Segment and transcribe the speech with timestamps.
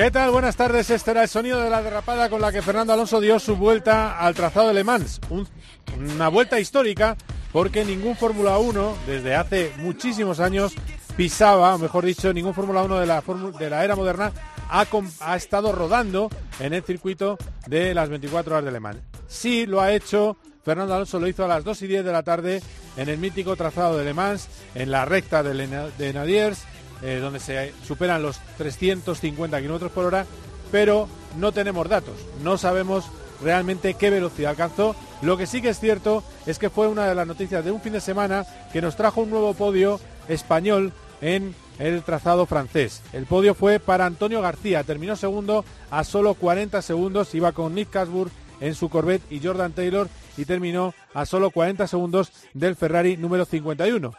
[0.00, 0.30] ¿Qué tal?
[0.30, 0.88] Buenas tardes.
[0.88, 4.18] Este era el sonido de la derrapada con la que Fernando Alonso dio su vuelta
[4.18, 5.20] al trazado de Le Mans.
[5.94, 7.18] una vuelta histórica
[7.52, 10.72] porque ningún Fórmula 1 desde hace muchísimos años
[11.18, 13.22] pisaba, o mejor dicho, ningún Fórmula 1 de la,
[13.58, 14.32] de la era moderna
[14.70, 14.86] ha,
[15.20, 19.02] ha estado rodando en el circuito de las 24 horas de Le Mans.
[19.28, 22.22] Sí lo ha hecho Fernando Alonso lo hizo a las 2 y 10 de la
[22.22, 22.62] tarde
[22.96, 26.64] en el mítico trazado de Le Mans, en la recta de, de Nadiers,
[27.02, 30.26] eh, donde se superan los 350 kilómetros por hora,
[30.70, 33.04] pero no tenemos datos, no sabemos
[33.42, 34.94] realmente qué velocidad alcanzó.
[35.22, 37.80] Lo que sí que es cierto es que fue una de las noticias de un
[37.80, 43.02] fin de semana que nos trajo un nuevo podio español en el trazado francés.
[43.12, 47.90] El podio fue para Antonio García, terminó segundo a solo 40 segundos, iba con Nick
[47.90, 53.16] Casburg en su Corvette y Jordan Taylor y terminó a solo 40 segundos del Ferrari
[53.16, 54.12] número 51.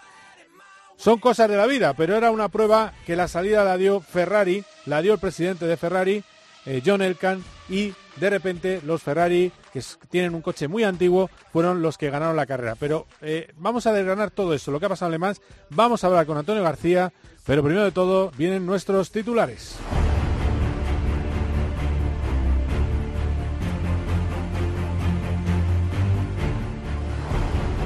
[1.02, 4.64] Son cosas de la vida, pero era una prueba que la salida la dio Ferrari,
[4.86, 6.24] la dio el presidente de Ferrari,
[6.68, 11.82] eh, John Elkan, y de repente los Ferrari, que tienen un coche muy antiguo, fueron
[11.82, 12.76] los que ganaron la carrera.
[12.76, 15.34] Pero eh, vamos a desgranar todo eso, lo que ha pasado en
[15.72, 17.12] vamos a hablar con Antonio García,
[17.48, 19.78] pero primero de todo vienen nuestros titulares.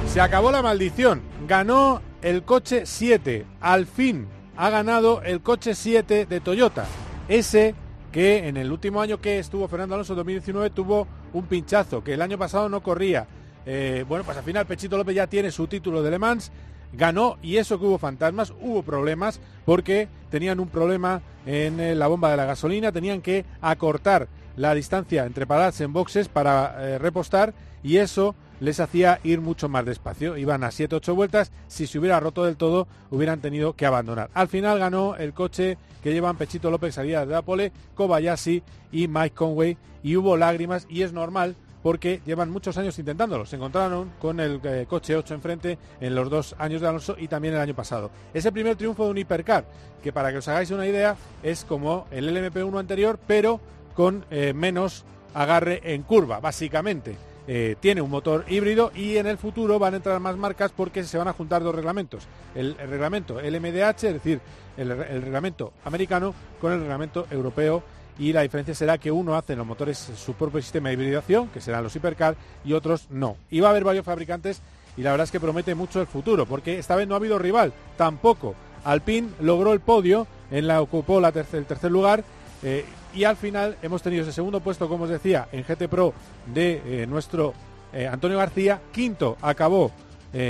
[0.06, 1.22] Se acabó la maldición.
[1.46, 3.46] Ganó el coche 7.
[3.60, 6.86] Al fin ha ganado el coche 7 de Toyota.
[7.28, 7.74] Ese
[8.12, 12.22] que en el último año que estuvo Fernando Alonso 2019 tuvo un pinchazo, que el
[12.22, 13.26] año pasado no corría.
[13.66, 16.50] Eh, bueno, pues al final Pechito López ya tiene su título de Le Mans,
[16.92, 22.06] ganó y eso que hubo fantasmas, hubo problemas porque tenían un problema en eh, la
[22.06, 26.98] bomba de la gasolina, tenían que acortar la distancia entre paradas en boxes para eh,
[26.98, 30.36] repostar y eso les hacía ir mucho más despacio.
[30.36, 31.52] Iban a 7-8 vueltas.
[31.68, 34.30] Si se hubiera roto del todo, hubieran tenido que abandonar.
[34.34, 38.62] Al final ganó el coche que llevan Pechito López, salida de Apole, Kobayashi
[38.92, 39.76] y Mike Conway.
[40.02, 41.56] Y hubo lágrimas y es normal
[41.86, 43.46] porque llevan muchos años intentándolo.
[43.46, 47.28] Se encontraron con el eh, coche 8 enfrente en los dos años de Alonso y
[47.28, 48.10] también el año pasado.
[48.34, 49.66] Es el primer triunfo de un hipercar,
[50.02, 53.60] que para que os hagáis una idea es como el LMP1 anterior, pero
[53.94, 57.16] con eh, menos agarre en curva, básicamente.
[57.48, 61.04] Eh, tiene un motor híbrido y en el futuro van a entrar más marcas porque
[61.04, 62.26] se van a juntar dos reglamentos.
[62.54, 64.40] El, reglamento LMDH, es decir,
[64.76, 67.82] el, reglamento americano con el reglamento europeo
[68.18, 71.48] y la diferencia será que uno hace en los motores su propio sistema de hibridación,
[71.48, 72.34] que serán los hipercar,
[72.64, 73.36] y otros no.
[73.50, 74.60] Y va a haber varios fabricantes
[74.96, 77.38] y la verdad es que promete mucho el futuro, porque esta vez no ha habido
[77.38, 78.54] rival, tampoco.
[78.84, 82.24] Alpine logró el podio, en la ocupó la el tercer lugar
[82.62, 82.84] eh,
[83.16, 86.12] y al final hemos tenido ese segundo puesto, como os decía, en GT Pro
[86.52, 87.54] de eh, nuestro
[87.92, 88.80] eh, Antonio García.
[88.92, 89.90] Quinto acabó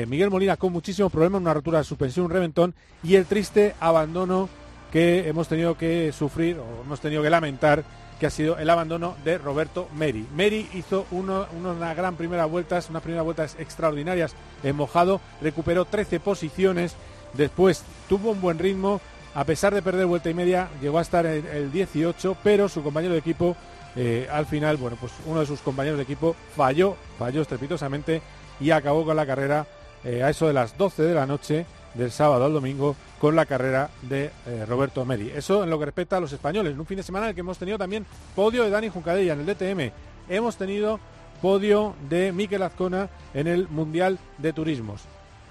[0.08, 2.74] Miguel Molina con muchísimos problemas, una rotura de suspensión, un reventón
[3.04, 4.48] y el triste abandono
[4.90, 7.84] que hemos tenido que sufrir o hemos tenido que lamentar
[8.18, 10.26] que ha sido el abandono de Roberto Meri.
[10.34, 16.96] Meri hizo una gran primera vuelta, unas primeras vueltas extraordinarias en mojado, recuperó 13 posiciones,
[17.34, 19.00] después tuvo un buen ritmo,
[19.36, 22.82] a pesar de perder vuelta y media, llegó a estar en el 18, pero su
[22.82, 23.54] compañero de equipo,
[23.94, 28.22] eh, al final, bueno, pues uno de sus compañeros de equipo falló, falló estrepitosamente
[28.58, 29.66] y acabó con la carrera
[30.04, 33.44] eh, a eso de las 12 de la noche del sábado al domingo con la
[33.44, 35.30] carrera de eh, Roberto Meri.
[35.36, 36.72] Eso en lo que respecta a los españoles.
[36.72, 39.34] En un fin de semana en el que hemos tenido también podio de Dani Juncadella
[39.34, 39.92] en el DTM.
[40.30, 40.98] Hemos tenido
[41.42, 45.02] podio de Miquel Azcona en el Mundial de Turismos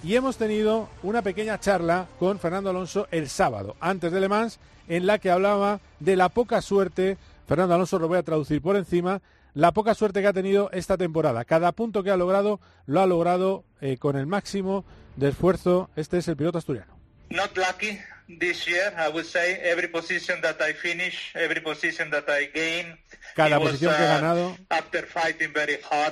[0.04, 4.60] y hemos tenido una pequeña charla con Fernando Alonso el sábado, antes de Le Mans,
[4.88, 8.76] en la que hablaba de la poca suerte, Fernando Alonso lo voy a traducir por
[8.76, 9.22] encima,
[9.56, 11.46] la poca suerte que ha tenido esta temporada.
[11.46, 15.90] Cada punto que ha logrado lo ha logrado eh, con el máximo de esfuerzo.
[15.96, 16.94] Este es el piloto asturiano.
[17.30, 17.98] Not lucky
[18.40, 19.60] this year, I would say.
[19.64, 23.00] Every position that I finish, every position that I gain,
[23.36, 24.58] cada posición que he uh, ganado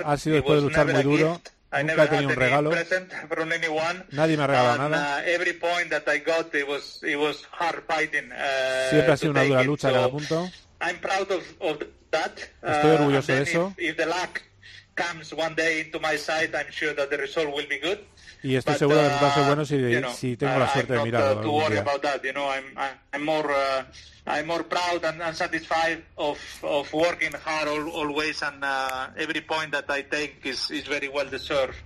[0.04, 1.40] ha sido después de luchar muy duro.
[1.82, 2.70] Nunca he tenido un regalo.
[4.10, 5.24] Nadie me ha regalado nada.
[8.90, 10.50] Siempre ha sido una dura lucha cada punto.
[12.62, 13.74] Estoy orgulloso de eso.
[14.94, 17.98] comes one day into my side, I'm sure that the result will be good.
[18.44, 20.70] Y estoy seguro de que va a ser bueno si, you know, si tengo la
[20.70, 21.40] suerte de mirarlo.
[21.40, 22.64] Uh, to worry about that, you know, I'm,
[23.14, 23.84] I'm more, uh,
[24.26, 29.40] I'm more proud and, and satisfied of, of working hard all, always, and uh, every
[29.40, 31.78] point that I take is, is very well deserved.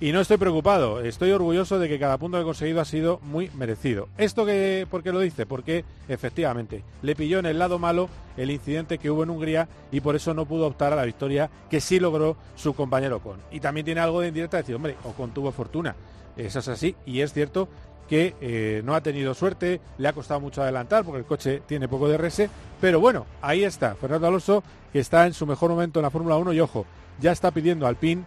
[0.00, 3.20] Y no estoy preocupado, estoy orgulloso de que cada punto que he conseguido ha sido
[3.22, 4.08] muy merecido.
[4.18, 5.46] ¿Esto que, por qué lo dice?
[5.46, 10.00] Porque efectivamente le pilló en el lado malo el incidente que hubo en Hungría y
[10.00, 13.38] por eso no pudo optar a la victoria que sí logró su compañero Ocon.
[13.52, 15.94] Y también tiene algo de indirecta de decir, hombre, Ocon tuvo fortuna.
[16.36, 17.68] Eso es así y es cierto
[18.08, 21.88] que eh, no ha tenido suerte, le ha costado mucho adelantar porque el coche tiene
[21.88, 22.48] poco de RS,
[22.80, 24.62] pero bueno, ahí está, Fernando Alonso
[24.92, 26.84] que está en su mejor momento en la Fórmula 1 y ojo,
[27.20, 28.26] ya está pidiendo al PIN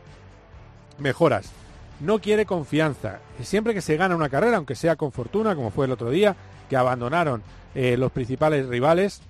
[0.98, 1.52] mejoras.
[2.00, 3.20] No quiere confianza.
[3.42, 6.36] Siempre que se gana una carrera, aunque sea con fortuna, como fue el otro día,
[6.70, 7.42] que abandonaron
[7.74, 9.22] eh, los principales rivales,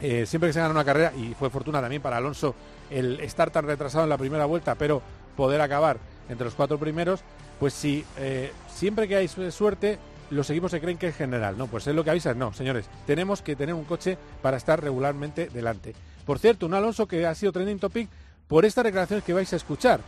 [0.00, 2.54] eh, siempre que se gana una carrera, y fue fortuna también para Alonso
[2.90, 5.02] el estar tan retrasado en la primera vuelta, pero
[5.36, 7.20] poder acabar entre los cuatro primeros,
[7.60, 9.98] pues si eh, siempre que hay suerte,
[10.30, 11.56] los equipos se creen que es general.
[11.56, 12.38] No, pues es lo que avisan.
[12.38, 15.94] No, señores, tenemos que tener un coche para estar regularmente delante.
[16.24, 18.08] Por cierto, un Alonso que ha sido trending topic
[18.48, 20.00] por estas declaraciones que vais a escuchar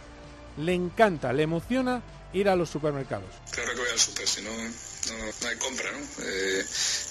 [0.59, 2.03] le encanta, le emociona
[2.33, 3.29] ir a los supermercados.
[3.51, 5.99] Claro que voy al super, si no, no, hay compra, ¿no?
[6.25, 6.65] Eh,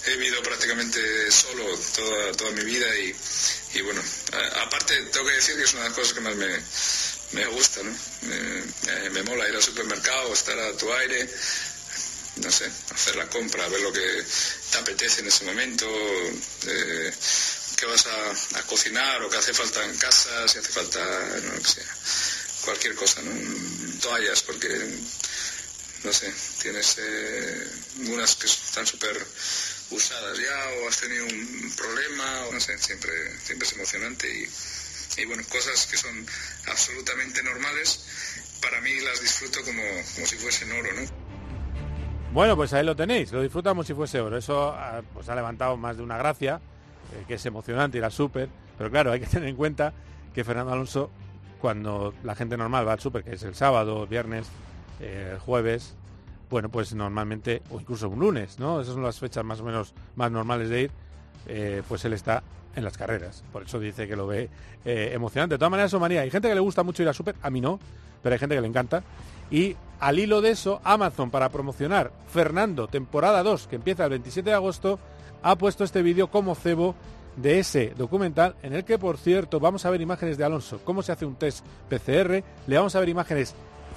[0.06, 1.64] he vivido prácticamente solo
[1.96, 4.02] toda, toda mi vida y, bueno,
[4.62, 7.92] aparte tengo que decir que es una de las cosas que más me, gusta, ¿no?
[9.12, 11.30] Me, mola ir al supermercado, estar a tu aire,
[12.38, 14.24] no sé, hacer la compra, ver lo que
[14.72, 15.88] te apetece en ese momento,
[16.68, 17.14] eh,
[17.76, 21.00] qué vas a, cocinar o qué hace falta en casa, si hace falta,
[21.44, 21.86] no lo que sea
[22.68, 23.32] cualquier cosa, ¿no?
[24.02, 24.68] Toallas, porque,
[26.04, 29.16] no sé, tienes eh, unas que están súper
[29.92, 34.28] usadas ya o has tenido un problema, o no sé, siempre, siempre es emocionante
[35.18, 36.28] y, bueno, cosas que son
[36.68, 38.04] absolutamente normales,
[38.62, 39.82] para mí las disfruto como,
[40.16, 41.08] como si fuesen oro, ¿no?
[42.34, 44.38] Bueno, pues ahí lo tenéis, lo disfrutamos si fuese oro.
[44.38, 46.60] Eso ah, pues ha levantado más de una gracia,
[47.14, 49.94] eh, que es emocionante ir al súper, pero claro, hay que tener en cuenta
[50.36, 51.10] que Fernando Alonso
[51.58, 54.48] cuando la gente normal va al súper, que es el sábado, viernes,
[55.00, 55.96] eh, jueves,
[56.50, 58.80] bueno, pues normalmente, o incluso un lunes, ¿no?
[58.82, 60.92] Esas son las fechas más o menos más normales de ir,
[61.48, 62.44] eh, pues él está
[62.76, 63.44] en las carreras.
[63.52, 64.50] Por eso dice que lo ve
[64.86, 65.56] eh, emocionante.
[65.56, 66.22] De todas maneras, eso manía.
[66.22, 67.80] Hay gente que le gusta mucho ir al súper, a mí no,
[68.22, 69.04] pero hay gente que le encanta.
[69.50, 74.50] Y al hilo de eso, Amazon, para promocionar Fernando, temporada 2, que empieza el 27
[74.50, 75.00] de agosto,
[75.44, 76.96] ha puesto este vídeo como cebo
[77.38, 81.02] de ese documental en el que, por cierto, vamos a ver imágenes de Alonso, cómo
[81.02, 83.56] se hace un test PCR, le vamos a ver imágenes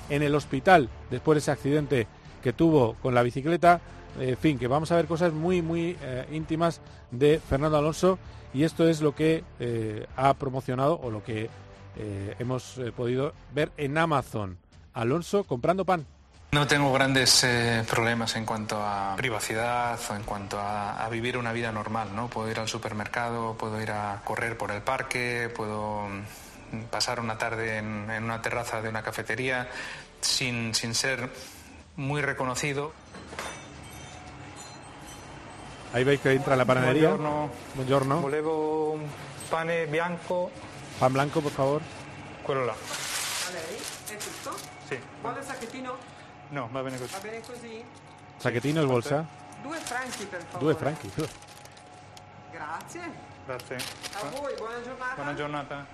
[0.08, 2.06] en el hospital después de ese accidente
[2.42, 3.80] que tuvo con la bicicleta,
[4.18, 8.18] en fin, que vamos a ver cosas muy, muy eh, íntimas de Fernando Alonso
[8.52, 11.48] y esto es lo que eh, ha promocionado o lo que
[11.96, 14.58] eh, hemos podido ver en Amazon.
[14.92, 16.06] Alonso comprando pan.
[16.52, 21.52] No tengo grandes eh, problemas en cuanto a privacidad o en cuanto a, vivir una
[21.52, 22.28] vida normal, ¿no?
[22.28, 27.38] Puedo ir al supermercado, puedo ir a correr por el parque, puedo mm, pasar una
[27.38, 29.68] tarde en, una terraza de una cafetería
[30.20, 31.30] sin, sin ser
[31.94, 32.92] muy reconocido.
[35.92, 37.10] Ahí veis que entra la panadería.
[37.10, 37.50] Buongiorno.
[37.76, 38.20] Buongiorno.
[38.20, 39.06] Volevo un
[39.48, 40.50] pane bianco.
[40.98, 41.82] Pan blanco, por favor.
[42.42, 42.72] Quello là.
[42.72, 43.78] A lei?
[44.08, 44.56] È tutto?
[44.88, 44.98] Sì.
[46.50, 47.12] No, va bene così.
[47.12, 47.84] Va bene così?
[48.36, 49.24] Sacchettino e bolsa?
[49.62, 50.64] Due franchi per favore.
[50.64, 51.10] Due franchi.
[52.50, 53.00] Grazie.
[53.46, 53.76] Grazie.
[53.76, 55.14] A voi, buona giornata.
[55.14, 55.86] Buona giornata.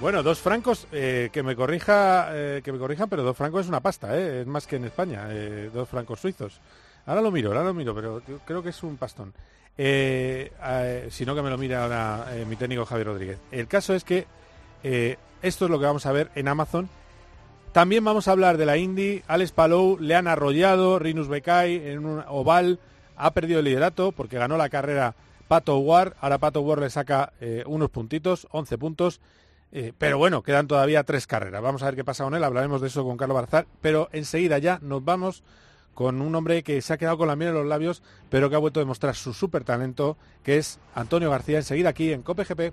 [0.00, 3.68] Bueno, dos francos, eh, que me corrija, eh, que me corrijan, pero dos francos es
[3.68, 6.60] una pasta, eh, es más que en España, eh, dos francos suizos.
[7.06, 9.32] Ahora lo miro, ahora lo miro, pero creo que es un pastón.
[9.76, 13.38] si no que me lo mire ahora mi técnico Javier Rodríguez.
[13.50, 14.26] El caso es que
[14.82, 16.88] esto es lo que vamos a ver en Amazon
[17.72, 19.22] también vamos a hablar de la Indy.
[19.28, 22.80] Alex Palou le han arrollado, Rinus Bekai en un oval
[23.16, 25.14] ha perdido el liderato porque ganó la carrera
[25.46, 26.16] Pato War.
[26.20, 29.20] Ahora Pato War le saca eh, unos puntitos, 11 puntos.
[29.72, 31.62] Eh, pero bueno, quedan todavía tres carreras.
[31.62, 32.42] Vamos a ver qué pasa con él.
[32.42, 33.66] Hablaremos de eso con Carlos Barzal.
[33.80, 35.44] Pero enseguida ya nos vamos
[35.94, 38.56] con un hombre que se ha quedado con la miel en los labios, pero que
[38.56, 41.58] ha vuelto a demostrar su súper talento, que es Antonio García.
[41.58, 42.72] Enseguida aquí en COPE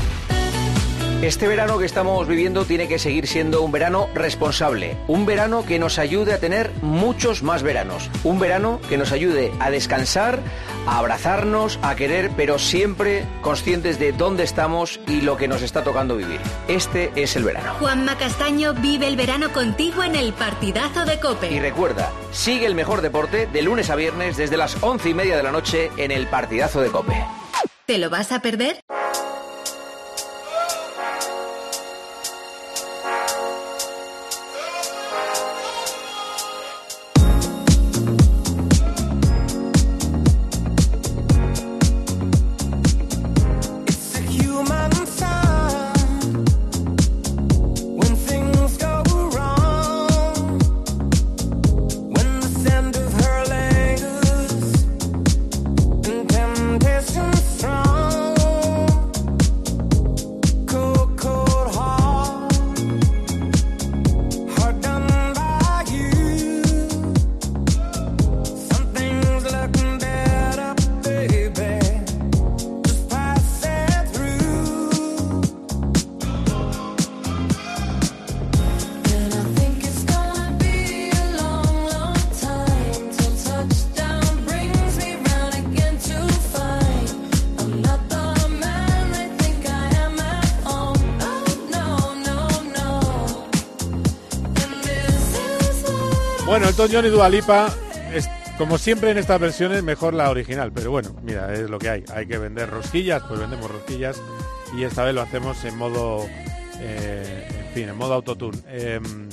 [1.21, 5.77] Este verano que estamos viviendo tiene que seguir siendo un verano responsable, un verano que
[5.77, 10.39] nos ayude a tener muchos más veranos, un verano que nos ayude a descansar,
[10.87, 15.83] a abrazarnos, a querer, pero siempre conscientes de dónde estamos y lo que nos está
[15.83, 16.39] tocando vivir.
[16.67, 17.75] Este es el verano.
[17.77, 21.59] Juanma Castaño vive el verano contigo en el partidazo de Y Cope.
[21.59, 25.43] recuerda, sigue el mejor deporte de lunes a viernes desde las once y media de
[25.43, 27.23] la noche en el partidazo de Cope.
[27.85, 28.81] ¿Te lo vas a perder?
[96.83, 97.69] Elton y Dua Lipa,
[98.13, 100.71] es, como siempre en estas versiones, mejor la original.
[100.73, 102.03] Pero bueno, mira, es lo que hay.
[102.13, 104.21] Hay que vender rosquillas, pues vendemos rosquillas.
[104.75, 106.25] Y esta vez lo hacemos en modo,
[106.79, 108.57] eh, en fin, en modo autotune.
[108.67, 109.29] Em,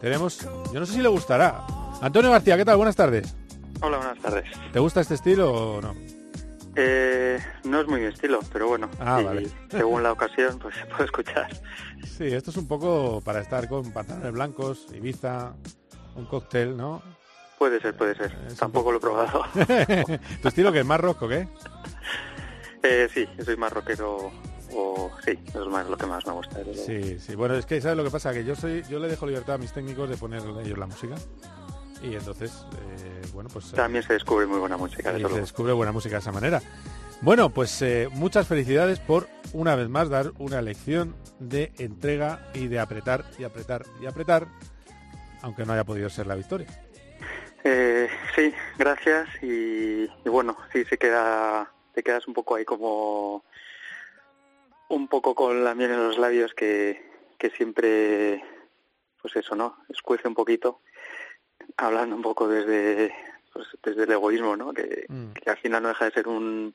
[0.00, 0.40] tenemos,
[0.72, 1.62] yo no sé si le gustará.
[2.00, 2.76] Antonio García, ¿qué tal?
[2.76, 3.34] Buenas tardes.
[3.80, 4.44] Hola, buenas tardes.
[4.72, 5.94] ¿Te gusta este estilo o no?
[6.78, 9.48] Eh, no es muy mi estilo, pero bueno, Ah, sí, vale.
[9.70, 11.48] según la ocasión, pues se puede escuchar.
[12.04, 15.54] Sí, esto es un poco para estar con pantalones blancos, Ibiza,
[16.16, 17.02] un cóctel, ¿no?
[17.58, 18.36] Puede ser, puede ser.
[18.46, 19.44] Es un Tampoco lo he probado.
[20.42, 21.48] ¿Tu estilo que es más rock o qué?
[22.82, 24.30] eh, sí, soy más rockero
[24.74, 26.58] o sí, es más lo que más me gusta.
[26.74, 27.34] Sí, sí.
[27.34, 28.32] Bueno, es que ¿sabes lo que pasa?
[28.32, 31.14] Que yo soy, yo le dejo libertad a mis técnicos de poner ellos la música.
[32.02, 35.40] Y entonces, eh, bueno, pues eh, También se descubre muy buena música, y desde se
[35.40, 36.60] descubre buena música de esa manera.
[37.22, 42.68] Bueno, pues eh, muchas felicidades por una vez más dar una lección de entrega y
[42.68, 44.48] de apretar y apretar y apretar,
[45.42, 46.66] aunque no haya podido ser la victoria.
[47.64, 53.44] Eh, sí, gracias y, y bueno, sí se queda, te quedas un poco ahí como
[54.88, 57.04] un poco con la miel en los labios que,
[57.38, 58.40] que siempre,
[59.20, 59.78] pues eso, ¿no?
[59.88, 60.80] Escuece un poquito,
[61.76, 63.12] hablando un poco desde,
[63.52, 64.72] pues, desde el egoísmo, ¿no?
[64.72, 65.32] Que, Mm.
[65.32, 66.72] que al final no deja de ser un,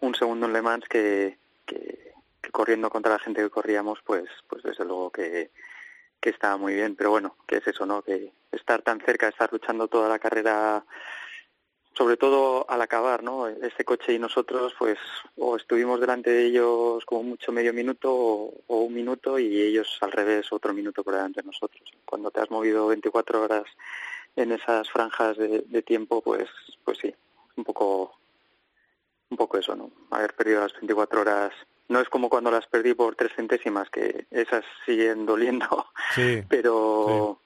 [0.00, 2.12] un segundo en Le Mans que, que,
[2.42, 5.50] que corriendo contra la gente que corríamos, pues, pues desde luego que,
[6.20, 8.02] que estaba muy bien, pero bueno, que es eso, ¿no?
[8.02, 10.84] Que estar tan cerca, estar luchando toda la carrera,
[11.92, 13.46] sobre todo al acabar, ¿no?
[13.48, 14.98] Este coche y nosotros, pues,
[15.36, 19.98] o estuvimos delante de ellos como mucho medio minuto o, o un minuto y ellos
[20.00, 21.90] al revés otro minuto por delante de nosotros.
[22.04, 23.64] Cuando te has movido 24 horas
[24.36, 26.48] en esas franjas de, de tiempo, pues,
[26.84, 27.14] pues sí,
[27.56, 28.18] un poco,
[29.30, 29.90] un poco eso, ¿no?
[30.10, 31.52] Haber perdido las 24 horas
[31.88, 37.40] no es como cuando las perdí por tres centésimas, que esas siguen doliendo, Sí, pero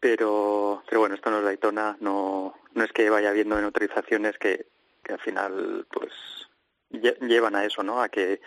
[0.00, 4.66] pero pero bueno, esto no es Daytona, no no es que vaya habiendo neutralizaciones que,
[5.02, 6.12] que al final pues
[6.90, 8.02] lle- llevan a eso, ¿no?
[8.02, 8.40] A que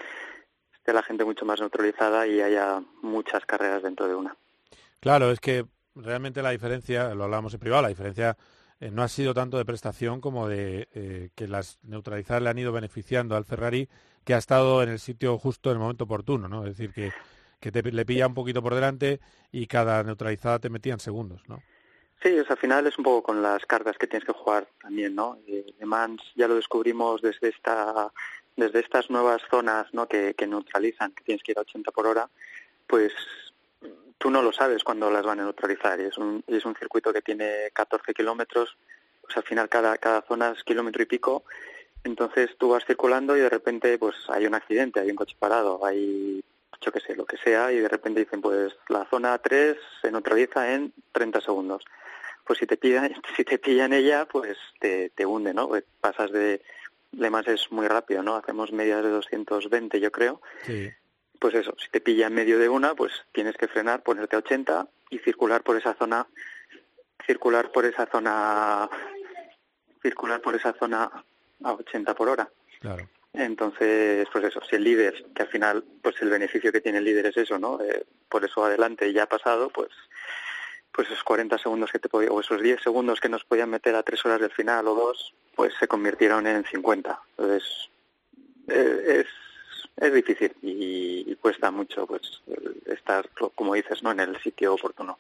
[0.74, 4.38] esté la gente mucho más neutralizada y haya muchas carreras dentro de una.
[5.00, 8.38] claro, es que realmente la diferencia, lo hablábamos en privado, la diferencia
[8.80, 12.58] eh, no ha sido tanto de prestación como de eh, que las neutralizadas le han
[12.58, 13.90] ido beneficiando al Ferrari
[14.24, 16.66] que ha estado en el sitio justo en el momento oportuno, ¿no?
[16.66, 17.12] Es decir, que,
[17.60, 19.20] que te, le pilla un poquito por delante
[19.52, 21.62] y cada neutralizada te metía en segundos, ¿no?
[22.22, 24.68] Sí, o sea, al final es un poco con las cartas que tienes que jugar
[24.82, 25.38] también, ¿no?
[25.48, 28.12] Eh, Le Mans ya lo descubrimos desde esta
[28.56, 30.08] desde estas nuevas zonas, ¿no?
[30.08, 32.30] Que, que neutralizan, que tienes que ir a 80 por hora,
[32.88, 33.14] pues
[34.20, 36.00] tú no lo sabes cuándo las van a neutralizar.
[36.00, 38.78] Y es un, es un circuito que tiene 14 kilómetros,
[39.22, 41.44] pues al final cada, cada zona es kilómetro y pico.
[42.04, 45.84] Entonces tú vas circulando y de repente pues hay un accidente, hay un coche parado,
[45.84, 46.44] hay
[46.82, 50.12] yo qué sé, lo que sea, y de repente dicen pues la zona 3 se
[50.12, 51.84] neutraliza en 30 segundos.
[52.46, 55.68] Pues si te pillan, si te pillan ella, pues te, te hunde, ¿no?
[55.68, 56.62] Pues pasas de...
[57.12, 58.36] Mans es muy rápido, ¿no?
[58.36, 60.90] Hacemos medias de 220, yo creo Sí.
[61.40, 64.40] Pues eso, si te pilla en medio de una, pues tienes que frenar, ponerte a
[64.40, 66.28] 80 y circular por esa zona,
[67.26, 68.90] circular por esa zona,
[70.02, 71.10] circular por esa zona
[71.64, 72.50] a 80 por hora.
[72.80, 73.10] Claro.
[73.34, 77.06] Entonces, pues eso, si el líder, que al final, pues el beneficio que tiene el
[77.06, 77.80] líder es eso, ¿no?
[77.82, 79.90] Eh, por eso adelante ya ha pasado, pues
[80.92, 83.96] pues esos 40 segundos que te podía, o esos 10 segundos que nos podían meter
[83.96, 87.22] a tres horas del final o dos, pues se convirtieron en 50.
[87.38, 87.90] Entonces,
[88.68, 89.28] eh, es,
[90.00, 92.42] es difícil y, y cuesta mucho pues
[92.86, 95.20] estar, como dices, no en el sitio oportuno.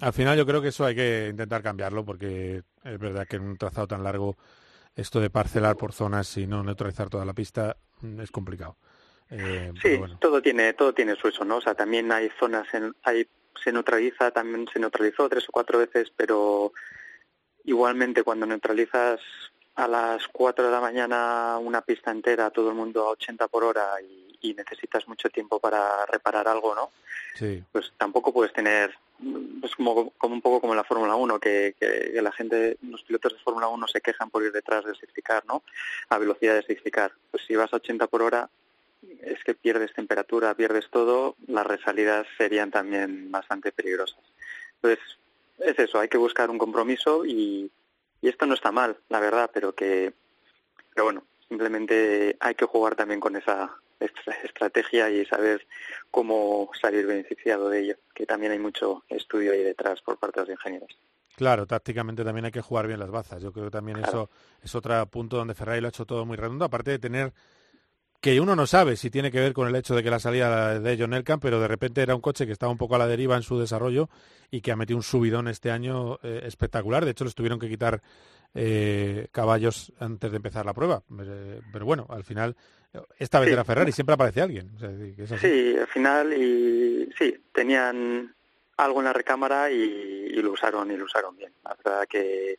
[0.00, 3.42] Al final yo creo que eso hay que intentar cambiarlo porque es verdad que en
[3.42, 4.36] un trazado tan largo
[4.94, 8.76] esto de parcelar por zonas y no neutralizar toda la pista mm, es complicado.
[9.30, 10.18] Eh, Sí, bueno.
[10.18, 11.56] todo tiene todo tiene su eso, ¿no?
[11.56, 13.26] O sea, también hay zonas en hay
[13.62, 16.72] se neutraliza, también se neutralizó tres o cuatro veces, pero
[17.64, 19.18] igualmente cuando neutralizas
[19.76, 23.62] a las 4 de la mañana una pista entera, todo el mundo a 80 por
[23.62, 26.90] hora y, y necesitas mucho tiempo para reparar algo, ¿no?
[27.34, 27.62] Sí.
[27.70, 28.94] Pues tampoco puedes tener,
[29.62, 32.78] es como, como un poco como en la Fórmula 1, que, que, que la gente,
[32.82, 35.62] los pilotos de Fórmula 1 se quejan por ir detrás del safety ¿no?
[36.08, 36.90] A velocidad de safety.
[37.30, 38.48] Pues si vas a 80 por hora,
[39.20, 44.20] es que pierdes temperatura, pierdes todo, las resalidas serían también bastante peligrosas.
[44.76, 45.04] Entonces,
[45.58, 47.70] es eso, hay que buscar un compromiso y,
[48.20, 50.12] y esto no está mal, la verdad, pero que,
[50.94, 55.66] pero bueno, simplemente hay que jugar también con esa estra- estrategia y saber
[56.10, 60.46] cómo salir beneficiado de ello, que también hay mucho estudio ahí detrás por parte de
[60.46, 60.98] los ingenieros.
[61.36, 63.42] Claro, tácticamente también hay que jugar bien las bazas.
[63.42, 64.30] Yo creo que también eso
[64.62, 67.32] es otro punto donde Ferrari lo ha hecho todo muy redondo, aparte de tener
[68.20, 70.78] que uno no sabe si tiene que ver con el hecho de que la salida
[70.80, 73.06] de John Elkann, pero de repente era un coche que estaba un poco a la
[73.06, 74.08] deriva en su desarrollo
[74.50, 77.04] y que ha metido un subidón este año eh, espectacular.
[77.04, 78.02] De hecho, les tuvieron que quitar
[78.54, 81.02] eh, caballos antes de empezar la prueba.
[81.20, 82.56] Eh, pero bueno, al final,
[83.18, 83.52] esta vez Sí.
[83.52, 84.72] era Ferrari, siempre aparece alguien.
[84.76, 85.46] O sea, que es así.
[85.46, 88.34] Sí, al final, y sí, tenían
[88.78, 89.76] algo en la recámara y,
[90.30, 91.52] y lo usaron y lo usaron bien.
[91.64, 92.58] La verdad que,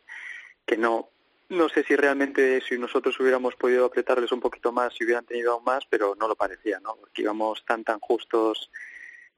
[0.65, 1.09] que no,
[1.49, 5.53] no sé si realmente si nosotros hubiéramos podido apretarles un poquito más, si hubieran tenido
[5.53, 6.95] aún más, pero no lo parecía, ¿no?
[6.95, 8.69] Porque íbamos tan tan justos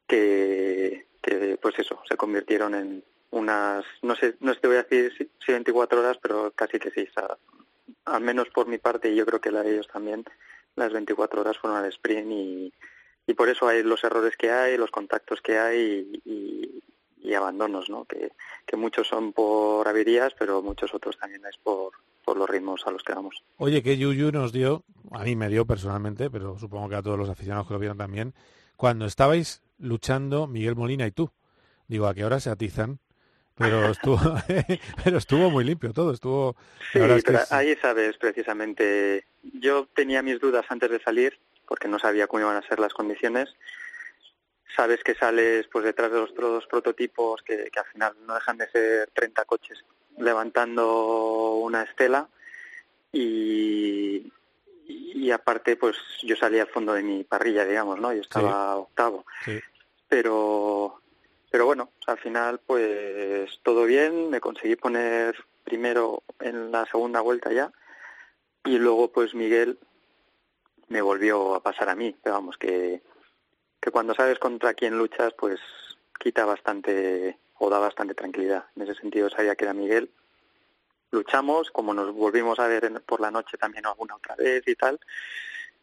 [0.07, 5.13] que, que pues eso, se convirtieron en unas, no sé, no te voy a decir
[5.17, 7.07] si, si 24 horas, pero casi que sí,
[8.05, 10.25] al menos por mi parte y yo creo que la de ellos también,
[10.75, 12.73] las 24 horas fueron al sprint y,
[13.27, 16.83] y por eso hay los errores que hay, los contactos que hay y, y-
[17.21, 18.05] y abandonos, ¿no?
[18.05, 18.31] Que,
[18.65, 21.91] que muchos son por averías, pero muchos otros también es por,
[22.23, 23.43] por los ritmos a los que vamos.
[23.57, 27.17] Oye, que Yuyu nos dio, a mí me dio personalmente, pero supongo que a todos
[27.19, 28.33] los aficionados que lo vieron también,
[28.77, 31.29] cuando estabais luchando Miguel Molina y tú.
[31.87, 32.99] Digo, ¿a qué hora se atizan?
[33.55, 34.17] Pero estuvo,
[35.03, 36.55] pero estuvo muy limpio todo, estuvo...
[36.93, 41.87] Sí, es que es- ahí sabes precisamente, yo tenía mis dudas antes de salir porque
[41.87, 43.49] no sabía cómo iban a ser las condiciones.
[44.75, 48.57] Sabes que sales pues detrás de los otros prototipos que, que al final no dejan
[48.57, 49.83] de ser 30 coches
[50.17, 52.27] levantando una estela.
[53.11, 54.31] Y,
[54.85, 58.13] y aparte pues yo salí al fondo de mi parrilla, digamos, ¿no?
[58.13, 59.25] Yo estaba octavo.
[59.43, 59.59] Sí.
[60.07, 61.01] pero
[61.51, 64.29] pero bueno al final pues todo bien.
[64.29, 67.71] Me conseguí poner primero en la segunda vuelta ya.
[68.65, 69.79] Y luego pues Miguel
[70.87, 72.15] me volvió a pasar a mí.
[72.21, 73.01] Pero vamos que
[73.79, 75.59] que cuando sabes contra quién luchas pues
[76.19, 80.09] quita bastante o da bastante tranquilidad en ese sentido sabía que era Miguel
[81.11, 84.99] luchamos como nos volvimos a ver por la noche también alguna otra vez y tal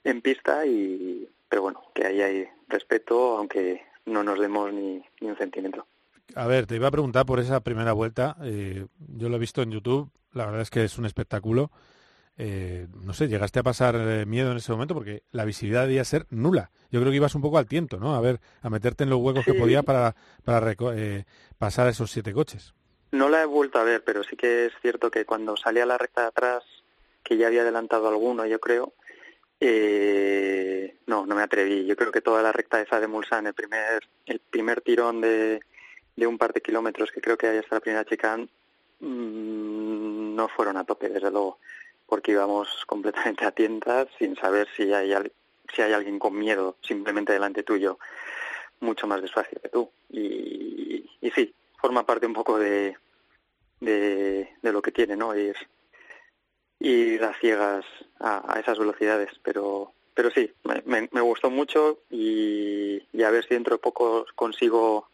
[0.05, 5.29] en pista y pero bueno que ahí hay respeto aunque no nos demos ni, ni
[5.29, 5.87] un centímetro
[6.35, 8.37] A ver, te iba a preguntar por esa primera vuelta.
[8.43, 11.71] eh, yo lo he visto en YouTube, la verdad es que es un espectáculo.
[12.39, 16.05] Eh, no sé, llegaste a pasar eh, miedo en ese momento porque la visibilidad debía
[16.05, 16.71] ser nula.
[16.91, 18.15] Yo creo que ibas un poco al tiento, ¿no?
[18.15, 21.25] A ver, a meterte en los huecos que podía para, para eh,
[21.59, 22.75] pasar esos siete coches.
[23.13, 25.87] no la he vuelto a ver pero sí que es cierto que cuando salí a
[25.87, 26.65] la recta de atrás
[27.23, 28.93] que ya había adelantado alguno yo creo
[29.61, 33.55] eh, no no me atreví yo creo que toda la recta esa de Mulsanne el
[33.55, 35.61] primer el primer tirón de,
[36.17, 38.49] de un par de kilómetros que creo que hay hasta la primera chicane
[39.01, 41.59] mm, no fueron a tope desde luego
[42.07, 45.15] porque íbamos completamente a tientas sin saber si hay
[45.75, 47.99] si hay alguien con miedo simplemente delante tuyo
[48.81, 49.91] mucho más despacio que tú.
[50.11, 52.97] Y, sí forma parte un poco de,
[53.81, 55.57] de, lo que tiene no ir
[56.79, 57.85] ir a ciegas
[58.21, 59.31] a, a esas velocidades.
[59.43, 64.25] Pero pero sí me, me- gustó mucho y, y a ver si dentro de poco
[64.35, 65.11] consigo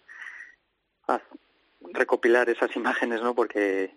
[1.93, 3.95] recopilar esas imágenes no porque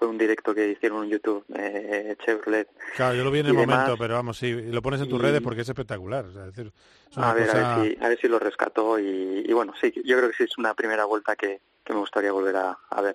[0.00, 3.54] fue un directo que hicieron en YouTube eh, Chevrolet Claro, yo lo vi en el
[3.54, 3.68] demás.
[3.80, 6.24] momento, pero vamos, sí, lo pones en tus Y- redes porque es espectacular.
[6.24, 6.72] o sea, es decir,
[7.10, 9.52] es una a ver, cosa- a ver si, a ver si lo rescató y, y
[9.52, 12.56] bueno, sí, yo creo que sí es una primera vuelta que, que me gustaría volver
[12.56, 13.14] a, a ver.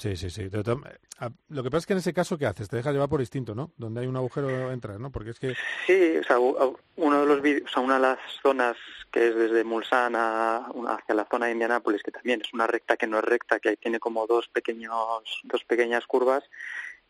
[0.00, 0.48] Sí, sí, sí.
[1.50, 2.70] Lo que pasa es que en ese caso, ¿qué haces?
[2.70, 3.72] Te dejas llevar por instinto, ¿no?
[3.76, 5.10] Donde hay un agujero entras, ¿no?
[5.10, 5.54] Porque es que...
[5.86, 8.76] Sí, o sea, uno de los o sea, una de las zonas
[9.10, 13.06] que es desde Mulsanne hacia la zona de Indianápolis, que también es una recta que
[13.06, 16.44] no es recta, que ahí tiene como dos pequeños, dos pequeñas curvas,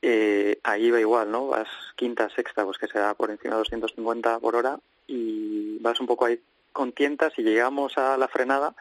[0.02, 1.48] eh, ahí va igual, ¿no?
[1.48, 6.00] Vas quinta, sexta, pues que se da por encima de 250 por hora y vas
[6.00, 6.40] un poco ahí
[6.72, 8.74] con tientas y llegamos a la frenada,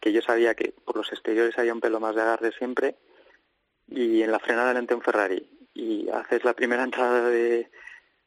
[0.00, 2.96] que yo sabía que por los exteriores había un pelo más de agarre siempre,
[3.94, 7.70] y en la frenada delante un Ferrari y haces la primera entrada de,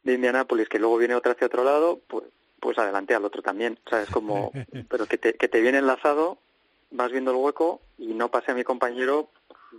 [0.04, 2.26] de Indianápolis que luego viene otra hacia otro lado, pues
[2.60, 4.10] pues adelante al otro también, ¿sabes?
[4.10, 4.52] Como,
[4.90, 6.40] pero que te, que te viene enlazado,
[6.90, 9.30] vas viendo el hueco y no pasé a mi compañero,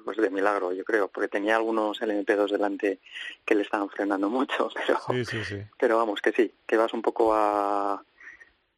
[0.04, 3.00] pues de milagro, yo creo, porque tenía algunos LMP2 delante
[3.44, 5.56] que le estaban frenando mucho, pero, Sí, sí, sí.
[5.76, 8.00] pero vamos, que sí, que vas un poco a,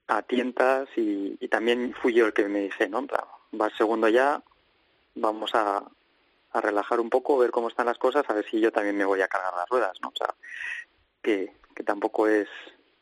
[0.06, 3.06] a tientas y, y también fui yo el que me dice, ¿no?
[3.52, 4.40] Vas segundo ya,
[5.16, 5.82] vamos a,
[6.52, 9.04] a relajar un poco, ver cómo están las cosas, a ver si yo también me
[9.04, 10.08] voy a cargar las ruedas, ¿no?
[10.08, 10.34] O sea,
[11.22, 12.48] que, que tampoco es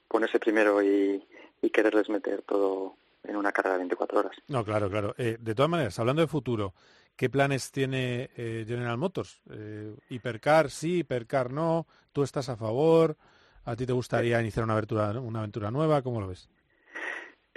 [0.09, 1.25] ponerse primero y,
[1.63, 4.37] y quererles meter todo en una carga de 24 horas.
[4.49, 5.15] No, claro, claro.
[5.19, 6.75] Eh, de todas maneras, hablando de futuro,
[7.17, 9.41] ¿qué planes tiene eh, General Motors?
[9.51, 11.87] Eh, hipercar sí, hipercar no.
[12.13, 13.17] ¿Tú estás a favor?
[13.65, 16.03] ¿A ti te gustaría iniciar una aventura, una aventura nueva?
[16.03, 16.49] ¿Cómo lo ves?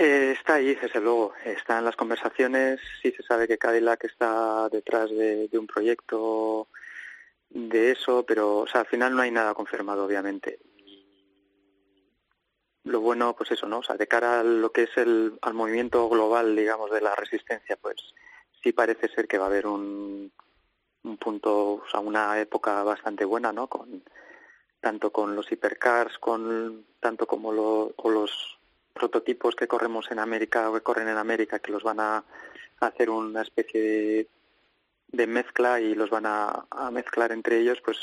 [0.01, 4.69] Eh, está ahí, desde luego, está en las conversaciones, sí se sabe que Cadillac está
[4.69, 6.69] detrás de, un proyecto
[7.49, 10.59] de eso, pero o sea, al final no hay nada confirmado, obviamente.
[12.85, 13.79] Lo bueno, pues eso, ¿no?
[13.79, 17.13] O sea, de cara a lo que es el al movimiento global, digamos, de la
[17.15, 17.97] resistencia, pues
[18.63, 20.31] sí parece ser que va a haber un,
[21.03, 23.67] un punto, o sea, una época bastante buena, ¿no?
[23.67, 24.01] Con
[24.79, 28.58] tanto con los hipercars, con tanto como lo- los
[28.93, 32.23] prototipos que corremos en América o que corren en América, que los van a
[32.79, 34.27] hacer una especie de,
[35.07, 37.97] de mezcla y los van a, a mezclar entre ellos, pues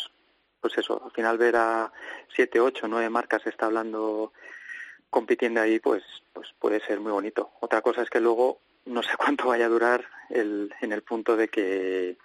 [0.61, 1.93] pues eso, al final ver a
[2.35, 4.33] siete, ocho, nueve marcas está hablando
[5.11, 7.53] compitiendo ahí, pues pues puede ser muy bonito.
[7.61, 11.37] Otra cosa es que luego no sé cuánto vaya a durar el, en el punto
[11.37, 12.17] de que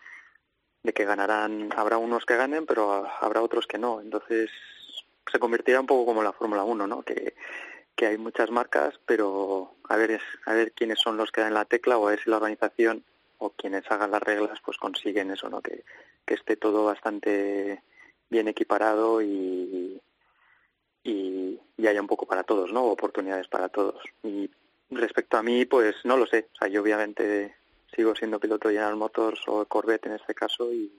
[0.84, 4.02] de que ganarán, habrá unos que ganen, pero habrá otros que no.
[4.02, 4.50] Entonces
[5.32, 7.04] se convertirá un poco como la Fórmula 1, ¿no?
[7.04, 7.36] Que,
[8.02, 11.54] que hay muchas marcas, pero a ver es, a ver quiénes son los que dan
[11.54, 13.04] la tecla o si la organización
[13.38, 15.62] o quienes hagan las reglas pues consiguen eso, ¿no?
[15.62, 15.84] Que,
[16.26, 17.84] que esté todo bastante
[18.28, 20.02] bien equiparado y,
[21.04, 22.86] y, y haya un poco para todos, ¿no?
[22.86, 24.02] Oportunidades para todos.
[24.24, 24.50] Y
[24.90, 26.50] respecto a mí, pues no lo sé.
[26.56, 27.56] O sea, yo obviamente
[27.96, 30.92] sigo siendo piloto de General Motors o Corvette en este caso y,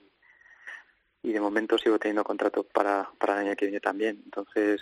[1.21, 4.21] y de momento sigo teniendo contrato para, para el año que viene también.
[4.23, 4.81] Entonces,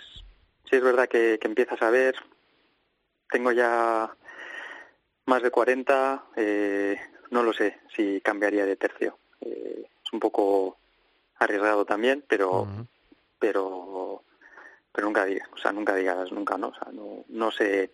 [0.68, 2.14] sí es verdad que, que empiezas a ver,
[3.30, 4.14] tengo ya
[5.26, 6.98] más de 40, eh,
[7.30, 9.18] no lo sé si cambiaría de tercio.
[9.40, 10.76] Eh, es un poco
[11.36, 12.66] arriesgado también, pero
[13.38, 14.22] pero
[14.92, 16.68] pero nunca digas, o sea, nunca digas nunca, ¿no?
[16.68, 17.90] O sea, no, no sé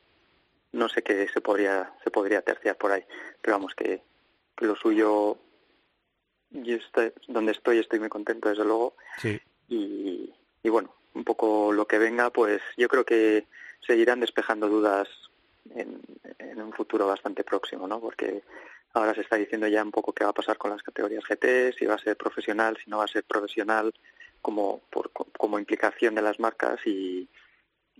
[0.72, 3.04] no sé qué se podría se podría terciar por ahí,
[3.40, 4.02] pero vamos que,
[4.56, 5.38] que lo suyo
[6.50, 9.40] yo estoy, donde estoy estoy muy contento desde luego Sí.
[9.68, 13.46] y, y bueno, un poco lo que venga, pues yo creo que
[13.84, 15.08] seguirán despejando dudas
[15.74, 16.00] en,
[16.56, 18.00] un futuro bastante próximo, ¿no?
[18.00, 18.42] Porque
[18.94, 21.72] ahora se está diciendo ya un poco qué va a pasar con las categorías GT,
[21.76, 23.92] si va a ser profesional, si no va a ser profesional,
[24.40, 27.28] como por, como implicación de las marcas y,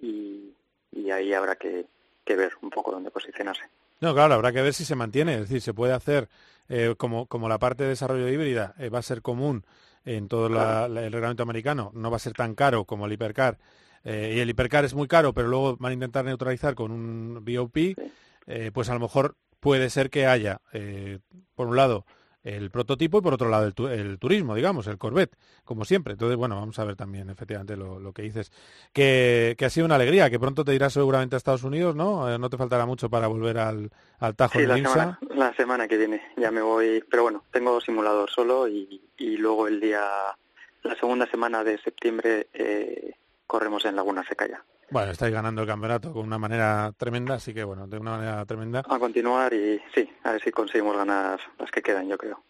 [0.00, 0.54] y,
[0.92, 1.86] y ahí habrá que,
[2.24, 3.64] que ver un poco dónde posicionarse.
[4.00, 5.34] No, claro, habrá que ver si se mantiene.
[5.34, 6.28] Es decir, se puede hacer
[6.68, 9.64] eh, como, como la parte de desarrollo híbrida eh, va a ser común
[10.04, 13.12] en todo la- la- el reglamento americano, no va a ser tan caro como el
[13.12, 13.58] hipercar.
[14.04, 17.44] eh, y el hipercar es muy caro, pero luego van a intentar neutralizar con un
[17.44, 17.96] BOP.
[18.72, 20.60] pues a lo mejor puede ser que haya,
[21.54, 22.06] por un lado,
[22.56, 26.14] el prototipo y por otro lado el, tu- el turismo, digamos, el Corvette, como siempre.
[26.14, 28.50] Entonces, bueno, vamos a ver también efectivamente lo, lo que dices.
[28.92, 32.32] Que, que ha sido una alegría, que pronto te irás seguramente a Estados Unidos, ¿no?
[32.32, 34.92] Eh, no te faltará mucho para volver al, al Tajo Sí, de la IMSA.
[34.92, 39.36] semana, la semana que viene ya me voy, pero bueno, tengo simulador solo y, y
[39.36, 40.00] luego el día,
[40.82, 43.12] la segunda semana de septiembre eh,
[43.46, 44.64] corremos en Laguna Seca ya.
[44.90, 48.44] Bueno, estáis ganando el campeonato con una manera tremenda, así que bueno, de una manera
[48.46, 48.82] tremenda.
[48.88, 52.42] A continuar y sí, a ver si conseguimos ganar las que quedan, yo creo.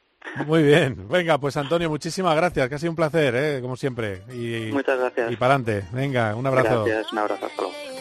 [0.47, 1.09] Muy bien.
[1.09, 3.61] Venga, pues Antonio, muchísimas gracias, que ha sido un placer, ¿eh?
[3.61, 4.23] como siempre.
[4.31, 5.33] Y, Muchas gracias.
[5.33, 5.89] Y para adelante.
[5.93, 6.85] Venga, un abrazo.
[6.85, 7.98] Gracias, un abrazo, hasta luego.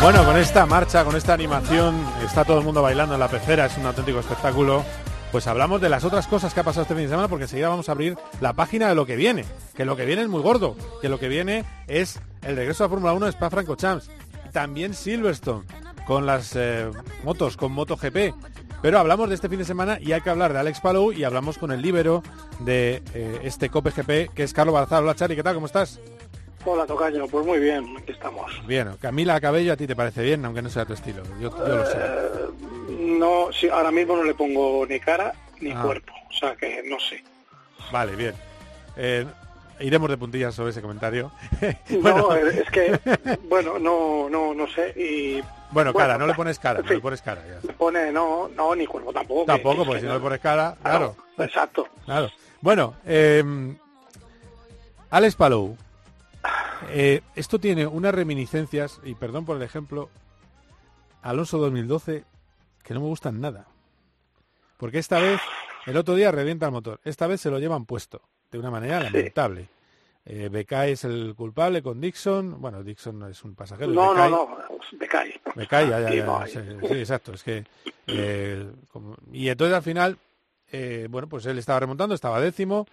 [0.00, 3.66] Bueno, con esta marcha, con esta animación, está todo el mundo bailando en la pecera,
[3.66, 4.84] es un auténtico espectáculo.
[5.32, 7.70] Pues hablamos de las otras cosas que ha pasado este fin de semana, porque enseguida
[7.70, 9.46] vamos a abrir la página de lo que viene.
[9.74, 12.90] Que lo que viene es muy gordo, que lo que viene es el regreso a
[12.90, 14.10] Fórmula 1 de Spa Francorchamps.
[14.52, 15.64] También Silverstone,
[16.06, 16.90] con las eh,
[17.24, 18.34] motos, con MotoGP.
[18.82, 21.24] Pero hablamos de este fin de semana y hay que hablar de Alex Palou y
[21.24, 22.22] hablamos con el líbero
[22.60, 25.02] de eh, este COPE GP, que es Carlos Balazar.
[25.02, 25.54] Hola, Chari, ¿qué tal?
[25.54, 25.98] ¿Cómo estás?
[26.66, 27.26] Hola, Tocayo.
[27.26, 28.52] Pues muy bien, aquí estamos.
[28.66, 31.22] Bien, Camila Cabello a ti te parece bien, aunque no sea tu estilo.
[31.40, 31.98] Yo, yo lo sé.
[33.02, 35.82] No, sí, ahora mismo no le pongo ni cara ni Ah.
[35.82, 37.22] cuerpo, o sea que no sé.
[37.90, 38.34] Vale, bien.
[38.96, 39.26] Eh,
[39.80, 41.30] iremos de puntillas sobre ese comentario.
[41.90, 44.92] No, bueno, eh, es que, bueno, no, no, no sé.
[44.96, 47.42] Y bueno, cara, no le pones cara, no le pones cara.
[47.46, 47.58] ya.
[47.66, 49.44] le pone, no, no, ni cuerpo tampoco.
[49.46, 50.18] Tampoco, porque que si no no.
[50.18, 51.16] le pones cara, claro.
[51.38, 51.88] Exacto.
[52.04, 52.30] Claro.
[52.60, 53.74] Bueno, eh,
[55.10, 55.76] Alex Palou.
[56.90, 60.08] eh, esto tiene unas reminiscencias, y perdón por el ejemplo,
[61.22, 62.24] Alonso 2012,
[62.92, 63.66] que no me gustan nada.
[64.76, 65.40] Porque esta vez,
[65.86, 67.00] el otro día revienta el motor.
[67.04, 69.68] Esta vez se lo llevan puesto, de una manera lamentable.
[70.24, 72.60] Eh, Becay es el culpable con Dixon.
[72.60, 73.90] Bueno, Dixon no es un pasajero.
[73.92, 74.48] No, no,
[75.54, 75.84] Becay.
[75.86, 77.32] no, ya, ya, ya, no, sí, sí, exacto.
[77.32, 77.64] Es que,
[78.06, 80.18] eh, como- y entonces al final,
[80.70, 82.86] eh, bueno, pues él estaba remontando, estaba décimo,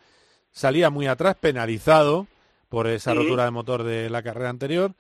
[0.52, 2.28] salía muy atrás, penalizado
[2.70, 4.94] por esa rotura de motor de la carrera anterior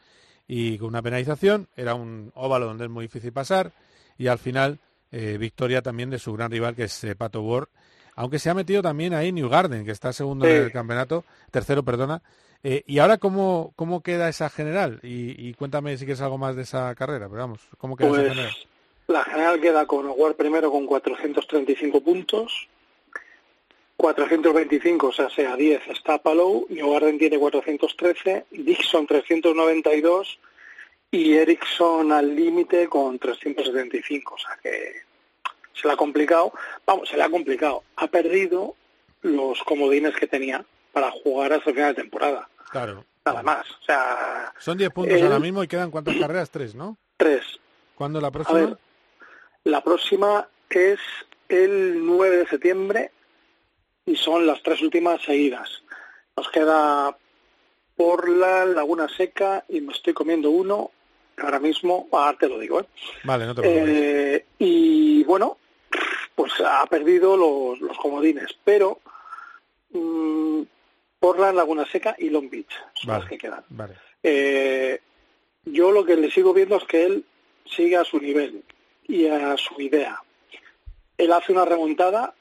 [0.47, 1.67] y con una penalización.
[1.75, 3.71] Era un óvalo donde es muy difícil pasar
[4.17, 4.79] y al final
[5.11, 7.67] eh, victoria también de su gran rival que es eh, Pato Ward.
[8.15, 10.51] Aunque se ha metido también ahí New Garden, que está segundo Sí.
[10.51, 12.21] en el campeonato, tercero, perdona.
[12.63, 14.99] Eh, y ahora, ¿cómo, ¿cómo queda esa general?
[15.03, 18.17] Y, y cuéntame si quieres algo más de esa carrera, pero vamos, ¿cómo queda esa
[18.17, 18.53] Pues general?
[19.07, 22.67] la general queda con Oguar primero con 435 puntos,
[23.97, 30.39] 425, o sea, sea 10 está Palou, Newgarden tiene 413, Dixon 392
[31.11, 34.93] y Ericsson al límite con 375, o sea que
[35.73, 36.53] se le ha complicado,
[36.85, 38.75] vamos, se le ha complicado, ha perdido
[39.21, 43.05] los comodines que tenía para jugar hasta el final de temporada, Claro.
[43.25, 46.49] nada más, o sea, Son 10 puntos él- ahora mismo y quedan cuántas carreras?
[46.51, 46.97] Tres, ¿no?
[47.17, 47.43] tres.
[47.95, 48.59] ¿Cuándo la A próxima?
[48.59, 48.77] ver,
[49.65, 50.99] la próxima es
[51.49, 53.11] el 9 de septiembre
[54.05, 55.83] y son las tres últimas seguidas.
[56.37, 57.17] Nos queda
[57.95, 60.91] Porla, Laguna Seca y me estoy comiendo uno
[61.41, 62.81] ahora mismo, ahora te lo digo.
[62.81, 62.85] ¿eh?
[63.23, 63.89] Vale, no te preocupes.
[63.89, 65.57] Eh, y bueno,
[66.35, 68.99] pues ha perdido los, los comodines, pero
[69.91, 70.61] mm,
[71.19, 73.63] Portland, Laguna Seca y Long Beach son vale, las que quedan.
[73.69, 73.95] vale.
[74.23, 74.99] Eh,
[75.65, 77.25] yo lo que le sigo viendo es que él
[77.65, 78.63] sigue a su nivel
[79.07, 80.21] y a su idea.
[81.17, 82.33] Él hace una remontada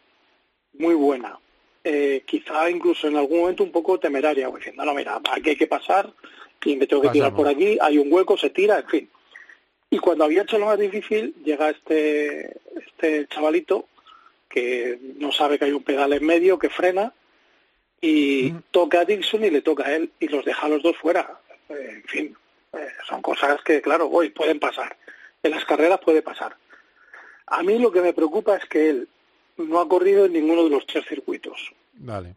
[0.74, 1.38] muy buena,
[1.84, 5.66] eh, quizá incluso en algún momento un poco temeraria, diciendo, no, mira, aquí hay que
[5.66, 6.12] pasar
[6.64, 9.10] y me tengo que tirar por aquí, hay un hueco, se tira, en fin.
[9.90, 13.86] Y cuando había hecho lo más difícil, llega este, este chavalito
[14.48, 17.12] que no sabe que hay un pedal en medio, que frena,
[18.00, 20.96] y toca a Dixon y le toca a él, y los deja a los dos
[20.96, 21.40] fuera.
[21.68, 22.36] Eh, en fin,
[22.72, 24.96] eh, son cosas que, claro, hoy pueden pasar.
[25.42, 26.56] En las carreras puede pasar.
[27.46, 29.08] A mí lo que me preocupa es que él
[29.56, 31.72] no ha corrido en ninguno de los tres circuitos.
[31.94, 32.34] Vale.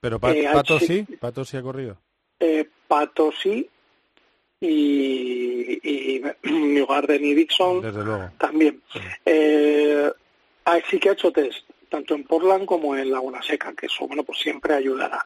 [0.00, 1.96] Pero Eh, Pato sí, Pato sí ha corrido.
[2.44, 3.68] Eh, Pato sí
[4.60, 8.30] y, y New Garden y Dixon Desde luego.
[8.36, 8.82] también.
[9.24, 10.10] Eh,
[10.64, 14.08] ah, sí que ha hecho test, tanto en Portland como en Laguna Seca, que eso,
[14.08, 15.24] bueno, pues siempre ayudará.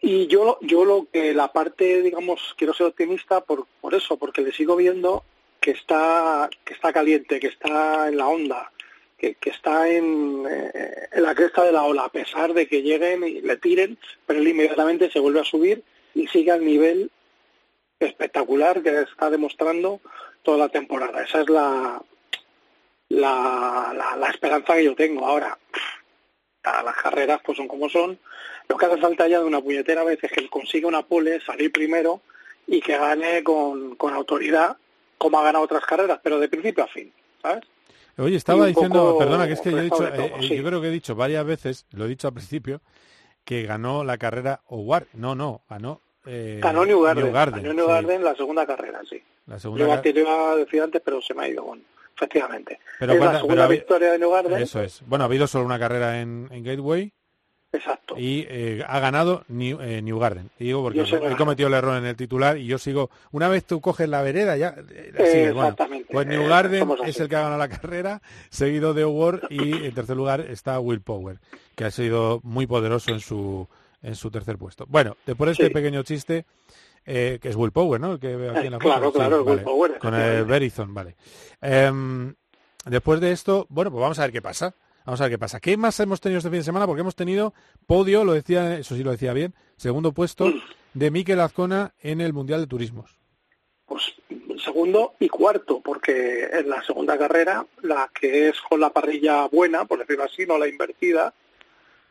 [0.00, 4.40] Y yo, yo lo que la parte, digamos, quiero ser optimista por, por eso, porque
[4.40, 5.24] le sigo viendo
[5.60, 8.72] que está, que está caliente, que está en la onda,
[9.18, 12.82] que, que está en, eh, en la cresta de la ola, a pesar de que
[12.82, 15.82] lleguen y le tiren, pero él inmediatamente se vuelve a subir
[16.14, 17.10] y sigue al nivel
[17.98, 20.00] espectacular que está demostrando
[20.42, 21.22] toda la temporada.
[21.22, 22.02] Esa es la,
[23.08, 25.26] la, la, la esperanza que yo tengo.
[25.26, 25.58] Ahora,
[26.62, 28.18] a las carreras pues son como son.
[28.68, 31.40] Lo que hace falta ya de una puñetera vez es que él consiga una pole,
[31.40, 32.22] salir primero
[32.66, 34.76] y que gane con, con autoridad
[35.18, 37.64] como ha ganado otras carreras, pero de principio a fin, ¿sabes?
[38.16, 40.56] Oye, estaba diciendo, perdona, que es que yo he dicho, eh, todo, eh, sí.
[40.56, 42.80] yo creo que he dicho varias veces, lo he dicho al principio,
[43.44, 45.06] que ganó la carrera Howard.
[45.14, 46.00] No, no, ganó.
[46.26, 47.90] Eh, ganó New Garden, Garden, ganó New sí.
[47.92, 49.22] Garden la segunda carrera, sí.
[49.46, 51.82] La segunda Yo car- te a decir antes, pero se me ha ido, bueno,
[52.16, 52.80] efectivamente.
[52.98, 54.62] Pero es cuánta- la segunda pero victoria de New Garden.
[54.62, 55.02] Eso es.
[55.06, 57.12] Bueno, ha habido solo una carrera en, en Gateway.
[57.72, 58.14] Exacto.
[58.16, 60.48] Y eh, ha ganado New, eh, New Garden.
[60.60, 63.10] Y digo porque Yo he cometido el error en el titular y yo sigo.
[63.32, 65.52] Una vez tú coges la vereda, ya eh, sigues.
[65.54, 66.08] Bueno, Exactamente.
[66.12, 69.92] pues New Garden es el que ha ganado la carrera, seguido de Award y en
[69.92, 71.38] tercer lugar está Will Power,
[71.74, 73.66] que ha sido muy poderoso en su
[74.04, 74.84] en su tercer puesto.
[74.88, 75.72] Bueno, después de este Sí.
[75.72, 76.44] pequeño chiste,
[77.06, 78.12] eh, que es Will Power, ¿no?
[78.12, 79.18] El que veo aquí en la claro, foto.
[79.18, 79.62] claro, el Will vale.
[79.62, 80.44] Power, Con el.
[80.44, 81.16] Verizon, vale.
[81.60, 82.34] Em,
[82.86, 84.74] después de esto, bueno, pues vamos a ver qué pasa.
[85.06, 85.60] Vamos a ver qué pasa.
[85.60, 86.86] ¿Qué más hemos tenido este fin de semana?
[86.86, 87.52] Porque hemos tenido
[87.86, 90.50] podio, lo decía, eso sí lo decía bien, segundo puesto
[90.94, 93.18] de Mikel Azcona en el Mundial de Turismos.
[93.84, 94.02] Pues
[94.64, 99.84] segundo y cuarto, porque en la segunda carrera, la que es con la parrilla buena,
[99.84, 101.34] por decirlo así, no la invertida,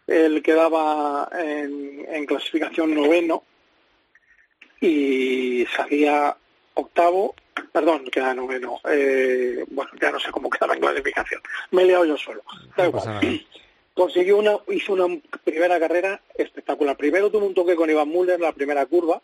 [0.08, 3.44] él quedaba en, en clasificación noveno
[4.82, 6.36] y salía
[6.74, 7.36] octavo,
[7.72, 12.06] perdón, queda noveno, eh, bueno, ya no sé cómo quedaba en clasificación, me he liado
[12.06, 12.44] yo solo,
[12.76, 13.46] da igual.
[13.94, 15.06] Consiguió una, hizo una
[15.44, 16.98] primera carrera espectacular.
[16.98, 19.22] Primero tuvo un toque con Iván Müller en la primera curva.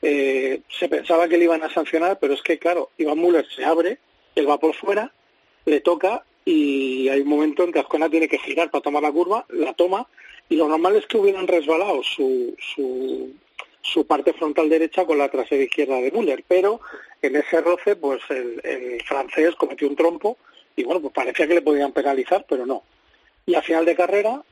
[0.00, 3.64] Eh, se pensaba que le iban a sancionar, pero es que, claro, Iván Müller se
[3.64, 3.98] abre,
[4.36, 5.12] él va por fuera,
[5.64, 9.12] le toca y hay un momento en que Azcona tiene que girar para tomar la
[9.12, 10.06] curva, la toma
[10.48, 13.32] y lo normal es que hubieran resbalado su, su,
[13.80, 16.80] su parte frontal derecha con la trasera izquierda de Müller, pero
[17.22, 20.36] en ese roce pues el, el francés cometió un trompo
[20.76, 22.82] y bueno, pues parecía que le podían penalizar, pero no.
[23.46, 24.42] Y a final de carrera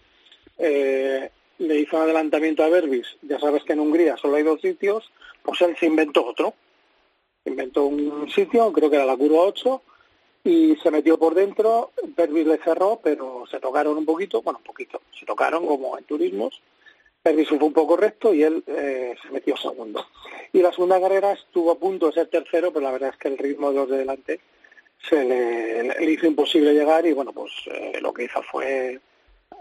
[0.58, 3.16] eh, le hizo un adelantamiento a Berbis.
[3.22, 5.10] Ya sabes que en Hungría solo hay dos sitios,
[5.42, 6.54] pues él se inventó otro.
[7.44, 9.82] Inventó un sitio, creo que era la curva 8,
[10.44, 11.92] y se metió por dentro.
[12.16, 16.04] Berbis le cerró, pero se tocaron un poquito, bueno, un poquito, se tocaron como en
[16.04, 16.60] turismos.
[17.24, 20.06] Berbis fue un poco recto y él eh, se metió segundo.
[20.52, 23.28] Y la segunda carrera estuvo a punto de ser tercero, pero la verdad es que
[23.28, 24.40] el ritmo de los de delante
[25.08, 29.00] se le, le hizo imposible llegar y bueno, pues eh, lo que hizo fue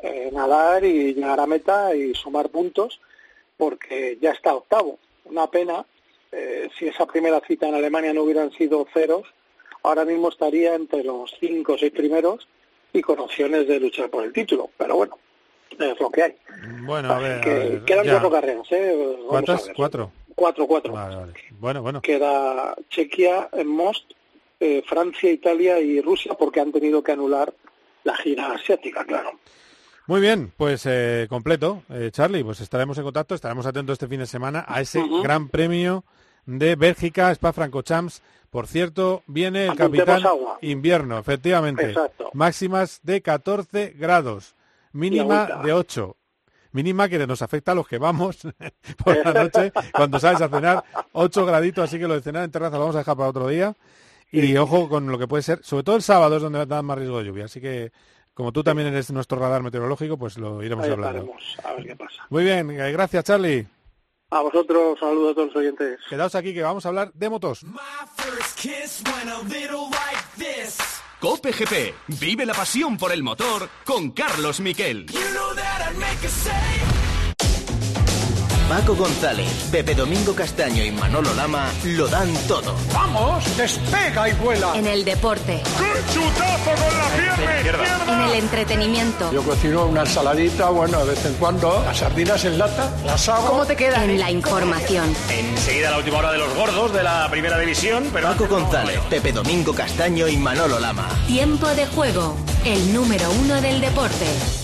[0.04, 3.00] eh, nadar y llegar a meta y sumar puntos
[3.58, 4.98] porque ya está octavo.
[5.26, 5.86] Una pena,
[6.32, 9.28] eh, si esa primera cita en Alemania no hubieran sido ceros,
[9.84, 12.48] ahora mismo estaría entre los cinco o seis primeros
[12.94, 14.70] y con opciones de luchar por el título.
[14.78, 15.18] Pero bueno,
[15.72, 16.36] es lo que hay.
[16.84, 17.38] Bueno, a ver.
[17.38, 18.12] a que ver, quedan ya.
[18.12, 18.96] cuatro carreras, ¿eh?
[18.98, 19.66] Vamos a ¿Cuántas?
[19.68, 19.76] ver.
[19.76, 20.12] Cuatro.
[20.36, 20.94] Cuatro, cuatro.
[20.94, 21.34] Vale, vale.
[21.52, 22.02] Bueno, bueno.
[22.02, 24.12] Queda Chequia en Most,
[24.60, 27.54] eh, Francia, Italia y Rusia porque han tenido que anular
[28.04, 29.32] la gira asiática, claro.
[30.08, 31.84] Muy bien, pues eh, completo.
[31.90, 35.48] Eh, Charlie, pues estaremos en contacto, estaremos atentos este fin de semana a ese gran
[35.48, 36.04] premio
[36.46, 38.22] de Bélgica, Spa Francorchamps.
[38.50, 40.58] Por cierto, viene el capitán agua.
[40.62, 41.86] invierno, efectivamente.
[41.92, 42.30] Exacto.
[42.34, 44.56] Máximas de 14 grados,
[44.92, 46.18] mínima de 8.
[46.74, 48.40] Mínima que nos afecta a los que vamos
[49.04, 50.84] por la noche cuando sales a cenar.
[51.14, 53.48] 8 graditos, así que lo de cenar en terraza lo vamos a dejar para otro
[53.48, 53.74] día.
[54.34, 56.98] Y ojo con lo que puede ser, sobre todo el sábado es donde da más
[56.98, 57.46] riesgo de lluvia.
[57.46, 57.92] Así que,
[58.34, 61.34] como tú también eres nuestro radar meteorológico, pues lo iremos Ahí hablando.
[61.66, 62.26] a ver qué pasa.
[62.30, 63.68] Muy bien, eh, gracias Charlie.
[64.32, 66.00] A vosotros, saludos a todos los oyentes.
[66.10, 67.66] Quedaos aquí que vamos a hablar de motos.
[71.20, 71.94] Cope GP.
[72.20, 75.08] Vive la pasión por el motor con Carlos Miquel.
[78.72, 82.74] Paco González, Pepe Domingo Castaño y Manolo Lama lo dan todo.
[82.94, 83.44] ¡Vamos!
[83.58, 84.78] ¡Despega y vuela!
[84.78, 85.62] En el deporte,
[86.14, 91.34] ¡Chutazo con la pierna en el entretenimiento, Yo cocino una ensaladita, bueno, de vez en
[91.34, 91.84] cuando.
[91.84, 93.50] Las sardinas en lata, las hago.
[93.50, 94.06] ¿Cómo te queda?
[94.06, 95.14] en la información.
[95.30, 98.30] Enseguida la última hora de los gordos de la primera división, pero...
[98.30, 101.10] Paco González, Pepe Domingo Castaño y Manolo Lama.
[101.28, 104.61] Tiempo de juego, el número uno del deporte.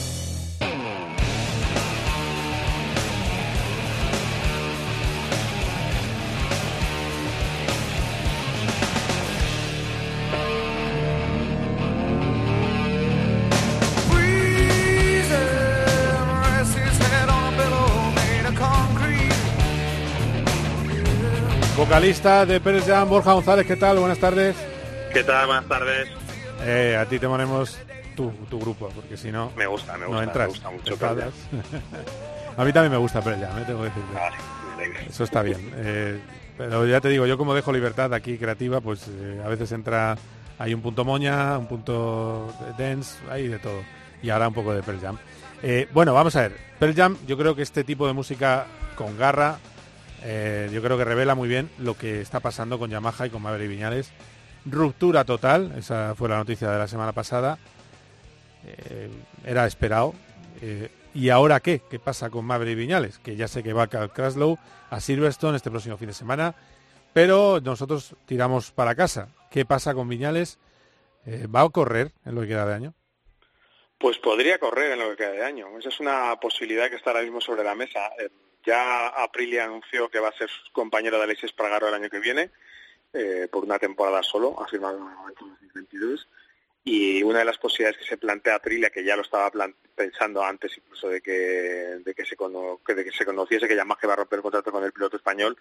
[21.97, 23.97] Vocalista de Pérez Jam, Borja González, ¿qué tal?
[23.97, 24.55] Buenas tardes.
[25.11, 25.47] ¿Qué tal?
[25.47, 26.07] Buenas tardes.
[26.61, 27.75] Eh, a ti te ponemos
[28.15, 30.47] tu, tu grupo, porque si no, Me gusta, me no gusta, entras.
[30.47, 30.95] me gusta mucho
[32.57, 35.09] a mí también me gusta Pérez Jam, eh, tengo que decirte.
[35.09, 35.73] Eso está bien.
[35.75, 36.19] Eh,
[36.55, 40.19] pero ya te digo, yo como dejo libertad aquí creativa, pues eh, a veces entra,
[40.59, 43.81] hay un punto moña, un punto dance, hay de todo.
[44.21, 45.17] Y ahora un poco de Pearl Jam.
[45.63, 46.57] Eh, bueno, vamos a ver.
[46.77, 49.57] Pearl Jam, yo creo que este tipo de música con garra,
[50.23, 53.41] eh, yo creo que revela muy bien lo que está pasando con Yamaha y con
[53.41, 54.11] Maverick Viñales.
[54.65, 57.57] Ruptura total, esa fue la noticia de la semana pasada.
[58.65, 59.09] Eh,
[59.45, 60.13] era esperado.
[60.61, 61.81] Eh, ¿Y ahora qué?
[61.89, 63.19] ¿Qué pasa con Maverick Viñales?
[63.19, 64.57] Que ya sé que va a Kraslow,
[64.89, 66.55] a Silverstone este próximo fin de semana,
[67.13, 69.29] pero nosotros tiramos para casa.
[69.49, 70.59] ¿Qué pasa con Viñales?
[71.53, 72.93] ¿Va a correr en lo que queda de año?
[73.97, 75.67] Pues podría correr en lo que queda de año.
[75.77, 77.99] Esa es una posibilidad que está ahora mismo sobre la mesa.
[78.67, 82.51] Ya Aprilia anunció que va a ser compañero de Alexis Espargaro el año que viene,
[83.13, 86.27] eh, por una temporada solo, ha firmado en 2022.
[86.83, 89.49] Y una de las posibilidades que se plantea Aprilia, que ya lo estaba
[89.95, 93.99] pensando antes incluso de que, de que, se que de que se conociese que Yamaha
[94.03, 95.57] iba a romper el contrato con el piloto español,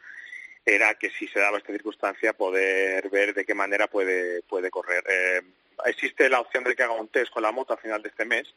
[0.64, 5.04] era que si se daba esta circunstancia poder ver de qué manera puede, puede correr.
[5.08, 5.42] Eh,
[5.84, 8.24] existe la opción de que haga un test con la moto a final de este
[8.24, 8.52] mes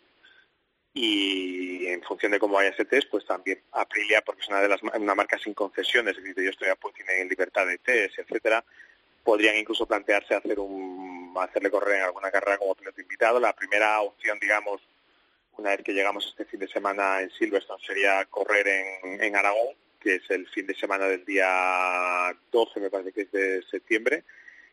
[1.02, 4.68] y en función de cómo vaya ese test, pues también Aprilia, porque es una de
[4.68, 8.66] las una marca sin concesiones, es decir, ellos todavía pues, tienen libertad de test, etcétera,
[9.24, 13.40] podrían incluso plantearse hacer un hacerle correr en alguna carrera como piloto invitado.
[13.40, 14.82] La primera opción, digamos,
[15.56, 19.76] una vez que llegamos este fin de semana en Silverstone sería correr en, en Aragón,
[20.02, 24.26] que es el fin de semana del día 12, me parece que es de septiembre,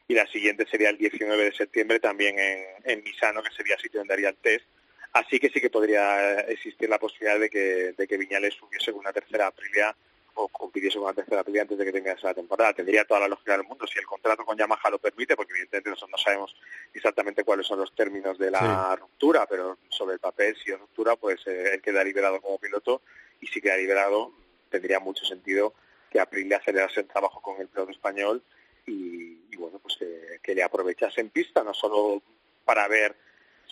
[0.08, 4.00] y la siguiente sería el 19 de septiembre también en, en Misano, que sería sitio
[4.00, 4.66] donde haría el test.
[5.12, 9.00] Así que sí que podría existir la posibilidad de que, de que Viñales subiese con
[9.00, 9.96] una tercera Aprilia
[10.34, 12.74] o compitiese con una tercera Aprilia antes de que tenga esa temporada.
[12.74, 15.90] Tendría toda la lógica del mundo si el contrato con Yamaha lo permite, porque evidentemente
[15.90, 16.56] nosotros no sabemos
[16.92, 21.16] exactamente cuáles son los términos de la ruptura, pero sobre el papel, si es ruptura,
[21.16, 23.00] pues eh, él queda liberado como piloto
[23.40, 24.32] y si queda liberado
[24.70, 25.72] tendría mucho sentido
[26.10, 28.42] que Aprilia acelerase el trabajo con el piloto español
[28.86, 32.22] y, y bueno, pues que, que le aprovechase en pista, no solo
[32.64, 33.16] para ver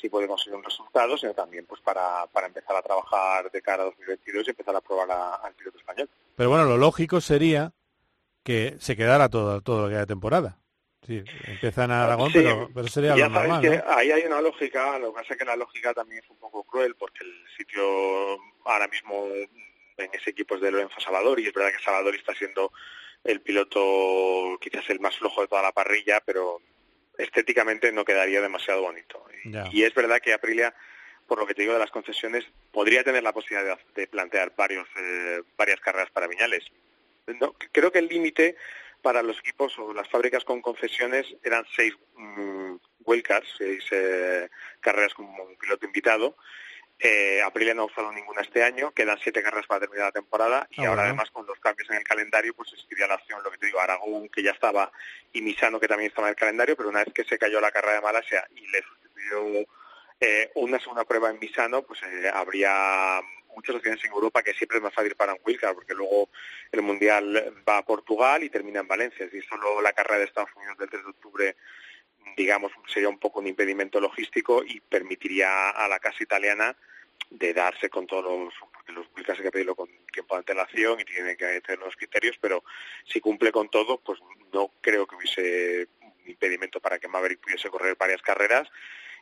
[0.01, 3.83] si puede conseguir un resultado, sino también pues para, para empezar a trabajar de cara
[3.83, 6.09] a 2022 y empezar a probar a- al piloto español.
[6.37, 7.73] Pero bueno, lo lógico sería
[8.43, 10.59] que se quedara todo, todo lo que haya de temporada.
[11.07, 13.83] Sí, empiezan a Aragón, Sí, pero, pero sería ya lo normal, que ¿no?
[13.89, 16.65] ahí hay una lógica, lo que pasa es que la lógica también es un poco
[16.65, 17.83] cruel porque el sitio
[18.65, 19.27] ahora mismo
[19.97, 22.73] en ese equipo es de Lorenzo Salvador y es verdad que Salvador está siendo
[23.23, 26.61] el piloto quizás el más flojo de toda la parrilla, pero
[27.19, 29.25] estéticamente no quedaría demasiado bonito.
[29.73, 30.75] Y es verdad que Aprilia,
[31.27, 34.53] por lo que te digo de las concesiones, podría tener la posibilidad de, de plantear
[34.57, 36.65] varios, eh, varias carreras para Viñales.
[37.41, 38.57] No, creo que el límite
[39.05, 44.49] para los equipos o las fábricas con concesiones eran seis mm, wildcards, seis eh,
[44.81, 46.37] carreras con un piloto invitado.
[47.01, 50.67] Eh, Aprilia no ha usado ninguna este año, quedan siete carreras para terminar la temporada
[50.71, 51.09] y Ah, ahora bueno.
[51.09, 53.81] además con los cambios en el calendario pues existiría la opción, lo que te digo,
[53.81, 54.91] Aragón que ya estaba
[55.33, 57.73] y Misano que también estaba en el calendario, pero una vez que se cayó la
[57.73, 59.67] carrera de Malasia y le sustituyó
[60.21, 63.21] eh, una segunda prueba en Misano, pues eh, habría
[63.55, 66.31] muchas opciones en Europa que siempre es más fácil para un wildcard, porque luego
[66.73, 69.29] el Mundial va a Portugal y termina en Valencia.
[69.31, 71.57] Si solo la carrera de Estados Unidos del 3 de octubre,
[72.37, 76.77] digamos, sería un poco un impedimento logístico y permitiría a la casa italiana
[77.31, 81.01] de darse con todos los, porque los wildcards hay que pedirlo con tiempo de antelación
[81.01, 82.65] y tiene que tener unos criterios, pero
[83.05, 84.21] si cumple con todo, pues
[84.53, 88.69] no creo que hubiese un impedimento para que Maverick pudiese correr varias carreras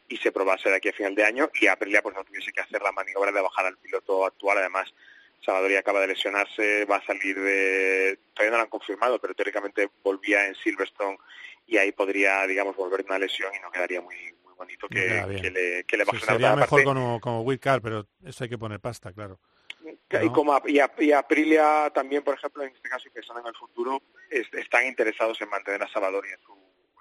[0.09, 2.61] y se probase de aquí a final de año y Aprilia pues no tuviese que
[2.61, 4.59] hacer la maniobra de bajar al piloto actual.
[4.59, 4.93] Además,
[5.41, 8.19] Salvador ya acaba de lesionarse, va a salir de...
[8.35, 11.19] Todavía no lo han confirmado, pero teóricamente volvía en Silverstone
[11.67, 15.27] y ahí podría, digamos, volver una lesión y no quedaría muy muy bonito que, Ya,
[15.27, 15.43] bien.
[15.43, 18.81] que le, que le Sí, sería mejor como, como wildcard, pero eso hay que poner
[18.81, 19.39] pasta, claro.
[20.23, 23.41] y, como, a- y, a- y Aprilia también, por ejemplo, en este caso, y pensando
[23.41, 26.55] en el futuro, es- están interesados en mantener a Salvador y en su,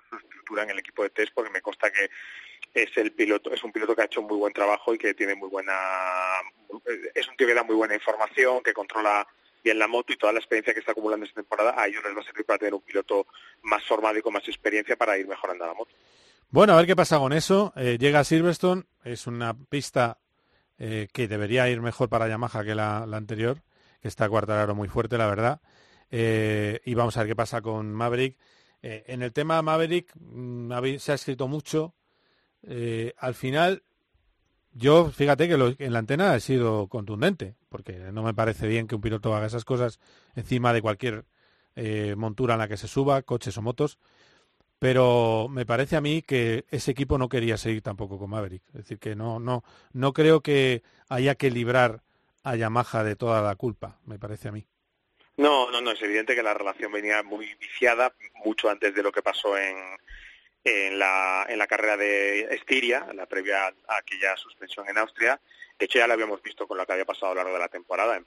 [0.10, 2.10] su estructura en el equipo de test, porque me consta que
[2.74, 5.36] es el piloto, es un piloto que ha hecho muy buen trabajo y que tiene
[5.36, 5.74] muy buena,
[7.14, 9.28] es un tío que da muy buena información, que controla
[9.64, 12.16] bien la moto y toda la experiencia que está acumulando esta temporada, a ellos les
[12.16, 13.28] va a servir para tener un piloto
[13.64, 15.94] más formado y con más experiencia para ir mejorando la moto.
[16.50, 17.72] Bueno, a ver qué pasa con eso.
[17.78, 20.18] Eh, llega Silverstone, es una pista
[20.78, 23.62] eh, que debería ir mejor para Yamaha que la, anterior,
[24.02, 25.62] que está Cuartararo muy fuerte, la verdad.
[26.12, 28.38] Eh, y vamos a ver qué pasa con Maverick.
[28.84, 31.94] En el tema Maverick mm, se ha escrito mucho.
[33.18, 33.84] Al final,
[34.74, 38.96] yo fíjate que en la antena he sido contundente, porque no me parece bien que
[38.96, 40.00] un piloto haga esas cosas
[40.36, 41.26] encima de cualquier
[41.76, 43.98] eh, montura en la que se suba, coches o motos
[44.82, 48.64] pero me parece a mí que ese equipo no quería seguir tampoco con Maverick.
[48.70, 49.64] Es decir, que no, no,
[49.94, 52.02] no creo que haya que librar
[52.44, 54.66] a Yamaha de toda la culpa, me parece a mí.
[55.38, 58.12] No, no, no, es evidente que la relación venía muy viciada
[58.44, 59.78] mucho antes de lo que pasó en,
[60.64, 65.40] en, la, en la carrera de Estiria, la previa a aquella suspensión en Austria.
[65.82, 67.60] De hecho, ya lo habíamos visto con lo que había pasado a lo largo de
[67.60, 68.16] la temporada.
[68.16, 68.26] En-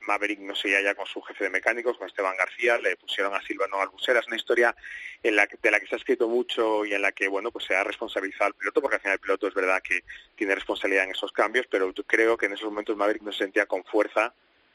[0.00, 3.40] Maverick no seguía ya con su jefe de mecánicos, con Esteban García, le pusieron a
[3.40, 4.20] Silvano Albusera.
[4.20, 4.76] Es una historia
[5.22, 7.50] en la que- de la que se ha escrito mucho y en la que bueno
[7.50, 10.00] pues se ha responsabilizado al piloto, porque al final el piloto es verdad que
[10.36, 13.38] tiene responsabilidad en esos cambios, pero yo creo que en esos momentos Maverick no se
[13.38, 14.34] sentía con fuerza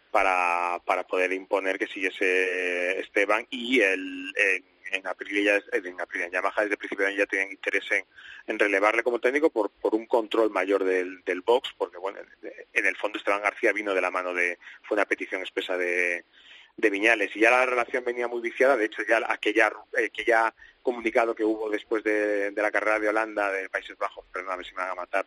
[0.09, 6.25] para, para poder imponer que siguiese Esteban y el, en en Aprilia, ya- en Aprilia,
[6.27, 8.05] en Yamaha desde el principio de año ya tenían interés en,
[8.47, 12.19] en relevarle como técnico por, por un control mayor del, del box, porque bueno,
[12.73, 16.25] en el fondo Esteban García vino de la mano de, fue una petición expresa de,
[16.77, 19.71] de Viñales y ya la relación venía muy viciada, de hecho ya aquella,
[20.05, 24.63] aquella comunicado que hubo después de, de la carrera de Holanda de Países Bajos, perdóname
[24.63, 25.25] si me van a matar,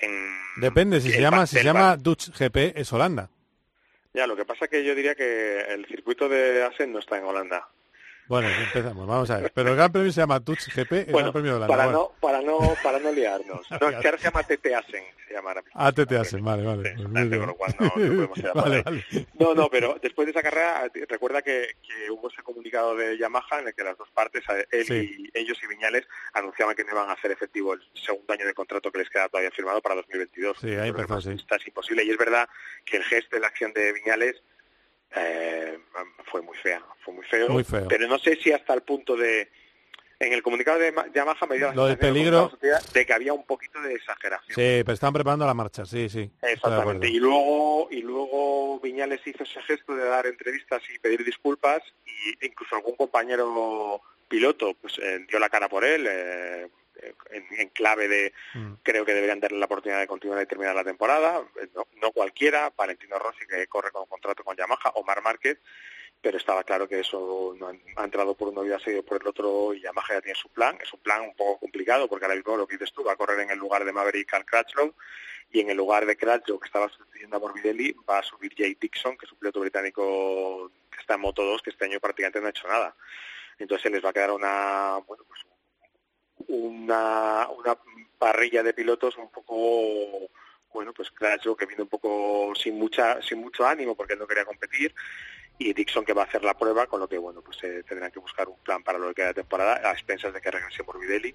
[0.00, 3.28] en, Depende, si se llama, si se llama Dutch GP es Holanda.
[4.12, 7.24] Ya, lo que pasa que yo diría que el circuito de Asen no está en
[7.24, 7.68] Holanda.
[8.26, 9.52] Bueno, empezamos, vamos a ver.
[9.54, 11.76] Pero el Gran Premio se llama Dutch GP, el Bueno, Gran Premio de Holanda.
[11.76, 13.66] para Bueno, no, para no, para no liarnos.
[13.80, 15.80] No, es que ahora se llama TT Asen, se llama ahora mismo.
[15.80, 16.94] ATT Asen, vale, vale.
[16.96, 18.30] Pues muy bien.
[18.54, 19.04] Vale, vale.
[19.38, 23.60] No, no, pero después de esa carrera, recuerda que, que hubo ese comunicado de Yamaha
[23.60, 25.30] en el que las dos partes, él Sí.
[25.34, 28.54] y ellos y Viñales, anunciaban que no iban a hacer efectivo el segundo año de
[28.54, 30.56] contrato que les queda todavía firmado para 2022.
[30.60, 31.30] Sí, ahí empezó, sí.
[31.32, 32.04] Está es imposible.
[32.04, 32.48] Y es verdad
[32.84, 34.42] que el gesto de la acción de Viñales
[35.16, 35.78] eh,
[36.30, 37.48] fue muy fea, fue muy feo.
[37.48, 37.86] Muy feo.
[37.88, 39.50] Pero no sé si hasta el punto de...
[40.20, 42.50] En el comunicado de Ma- Yamaha me dio la Lo del peligro-
[42.92, 44.54] de que había un poquito de exageración.
[44.54, 46.30] Sí, pero están preparando la marcha, sí, sí.
[46.40, 47.08] Exactamente.
[47.08, 52.46] Y luego, y luego Viñales hizo ese gesto de dar entrevistas y pedir disculpas y
[52.46, 56.68] incluso algún compañero piloto pues eh, dio la cara por él eh,
[57.30, 58.74] en, en clave de Mm.
[58.82, 61.42] creo que deberían darle la oportunidad de continuar y terminar la temporada.
[61.60, 65.58] Eh, No, no cualquiera, Valentino Rossi que corre con contrato con Yamaha, Omar Márquez,
[66.20, 69.20] pero estaba claro que eso no han- ha entrado por uno y ha seguido por
[69.20, 70.78] el otro y Yamaha ya tiene su plan.
[70.80, 73.16] Es un plan un poco complicado porque ahora mismo lo que dices tú va a
[73.16, 74.94] correr en el lugar de Maverick al Crutchlow
[75.50, 78.74] y en el lugar de Crutchlow que estaba sustituyendo a Morbidelli va a subir Jay
[78.80, 82.40] Dixon, que es un piloto británico que está en Moto 2 que este año prácticamente
[82.40, 82.96] no ha hecho nada.
[83.58, 85.40] Entonces se les va a quedar una bueno pues
[86.54, 87.76] una, una
[88.18, 90.28] parrilla de pilotos un poco
[90.72, 94.44] bueno pues Crutchlow que viene un poco sin mucha sin mucho ánimo porque no quería
[94.44, 94.94] competir
[95.58, 98.10] y Dixon que va a hacer la prueba, con lo que bueno pues eh, tendrán
[98.10, 100.82] que buscar un plan para lo que queda de temporada a expensas de que regrese
[100.82, 101.34] Morbidelli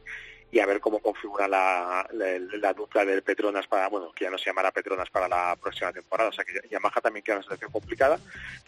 [0.52, 2.26] y a ver cómo configura la, la,
[2.60, 5.92] la dupla del Petronas para, bueno, que ya no se llamará Petronas para la próxima
[5.94, 8.18] temporada, o sea que Yamaha también queda una situación complicada,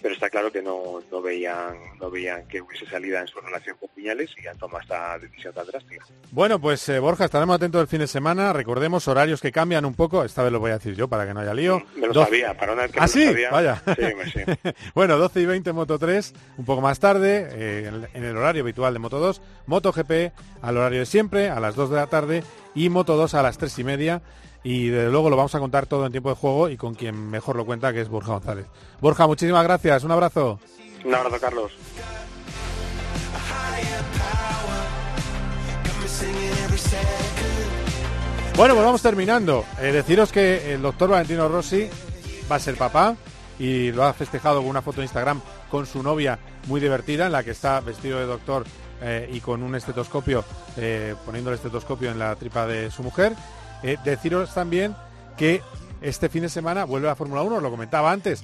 [0.01, 3.77] pero está claro que no, no veían no veían que hubiese salida en su relación
[3.77, 6.05] con Piñales y han tomado esta decisión tan drástica.
[6.31, 8.53] Bueno, pues eh, Borja, estaremos atentos el fin de semana.
[8.53, 10.23] Recordemos horarios que cambian un poco.
[10.23, 11.81] Esta vez lo voy a decir yo para que no haya lío.
[11.95, 13.25] Me lo Doce- sabía, para una vez que ¿Ah, me sí?
[13.25, 13.49] lo sabía.
[13.51, 13.83] Vaya.
[13.95, 14.71] Sí, sí.
[14.93, 18.37] bueno, 12 y 20 Moto 3, un poco más tarde, eh, en, el- en el
[18.37, 19.41] horario habitual de Moto 2.
[19.67, 22.43] Moto GP al horario de siempre, a las 2 de la tarde.
[22.75, 24.21] Y Moto 2 a las 3 y media.
[24.63, 27.29] Y desde luego lo vamos a contar todo en tiempo de juego y con quien
[27.29, 28.67] mejor lo cuenta, que es Borja González.
[28.99, 30.03] Borja, muchísimas gracias.
[30.03, 30.59] Un abrazo.
[31.03, 31.71] Un abrazo, Carlos.
[38.55, 39.65] Bueno, pues vamos terminando.
[39.79, 41.89] Eh, deciros que el doctor Valentino Rossi
[42.51, 43.15] va a ser papá
[43.57, 47.31] y lo ha festejado con una foto en Instagram con su novia muy divertida en
[47.31, 48.65] la que está vestido de doctor
[49.01, 50.43] eh, y con un estetoscopio,
[50.77, 53.33] eh, poniendo el estetoscopio en la tripa de su mujer.
[53.83, 54.95] Eh, deciros también
[55.37, 55.61] que
[56.01, 58.43] este fin de semana vuelve a Fórmula 1, os lo comentaba antes.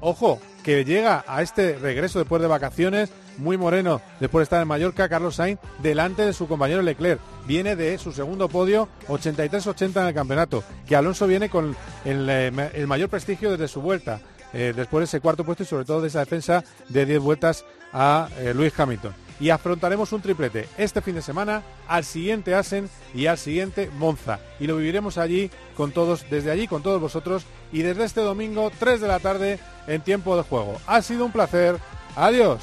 [0.00, 4.68] Ojo, que llega a este regreso después de vacaciones, muy moreno, después de estar en
[4.68, 7.20] Mallorca, Carlos Sainz, delante de su compañero Leclerc.
[7.46, 10.62] Viene de su segundo podio, 83-80 en el campeonato.
[10.86, 11.74] Que Alonso viene con
[12.04, 14.20] el, ma- el mayor prestigio desde su vuelta,
[14.52, 18.28] después de ese cuarto puesto y sobre todo de esa defensa de 10 vueltas a
[18.54, 19.12] Luis Hamilton.
[19.40, 24.40] Y afrontaremos un triplete este fin de semana, al siguiente Asen y al siguiente Monza.
[24.58, 28.70] Y lo viviremos allí con todos, desde allí con todos vosotros y desde este domingo
[28.78, 30.76] 3 de la tarde en tiempo de juego.
[30.86, 31.76] Ha sido un placer.
[32.16, 32.62] Adiós.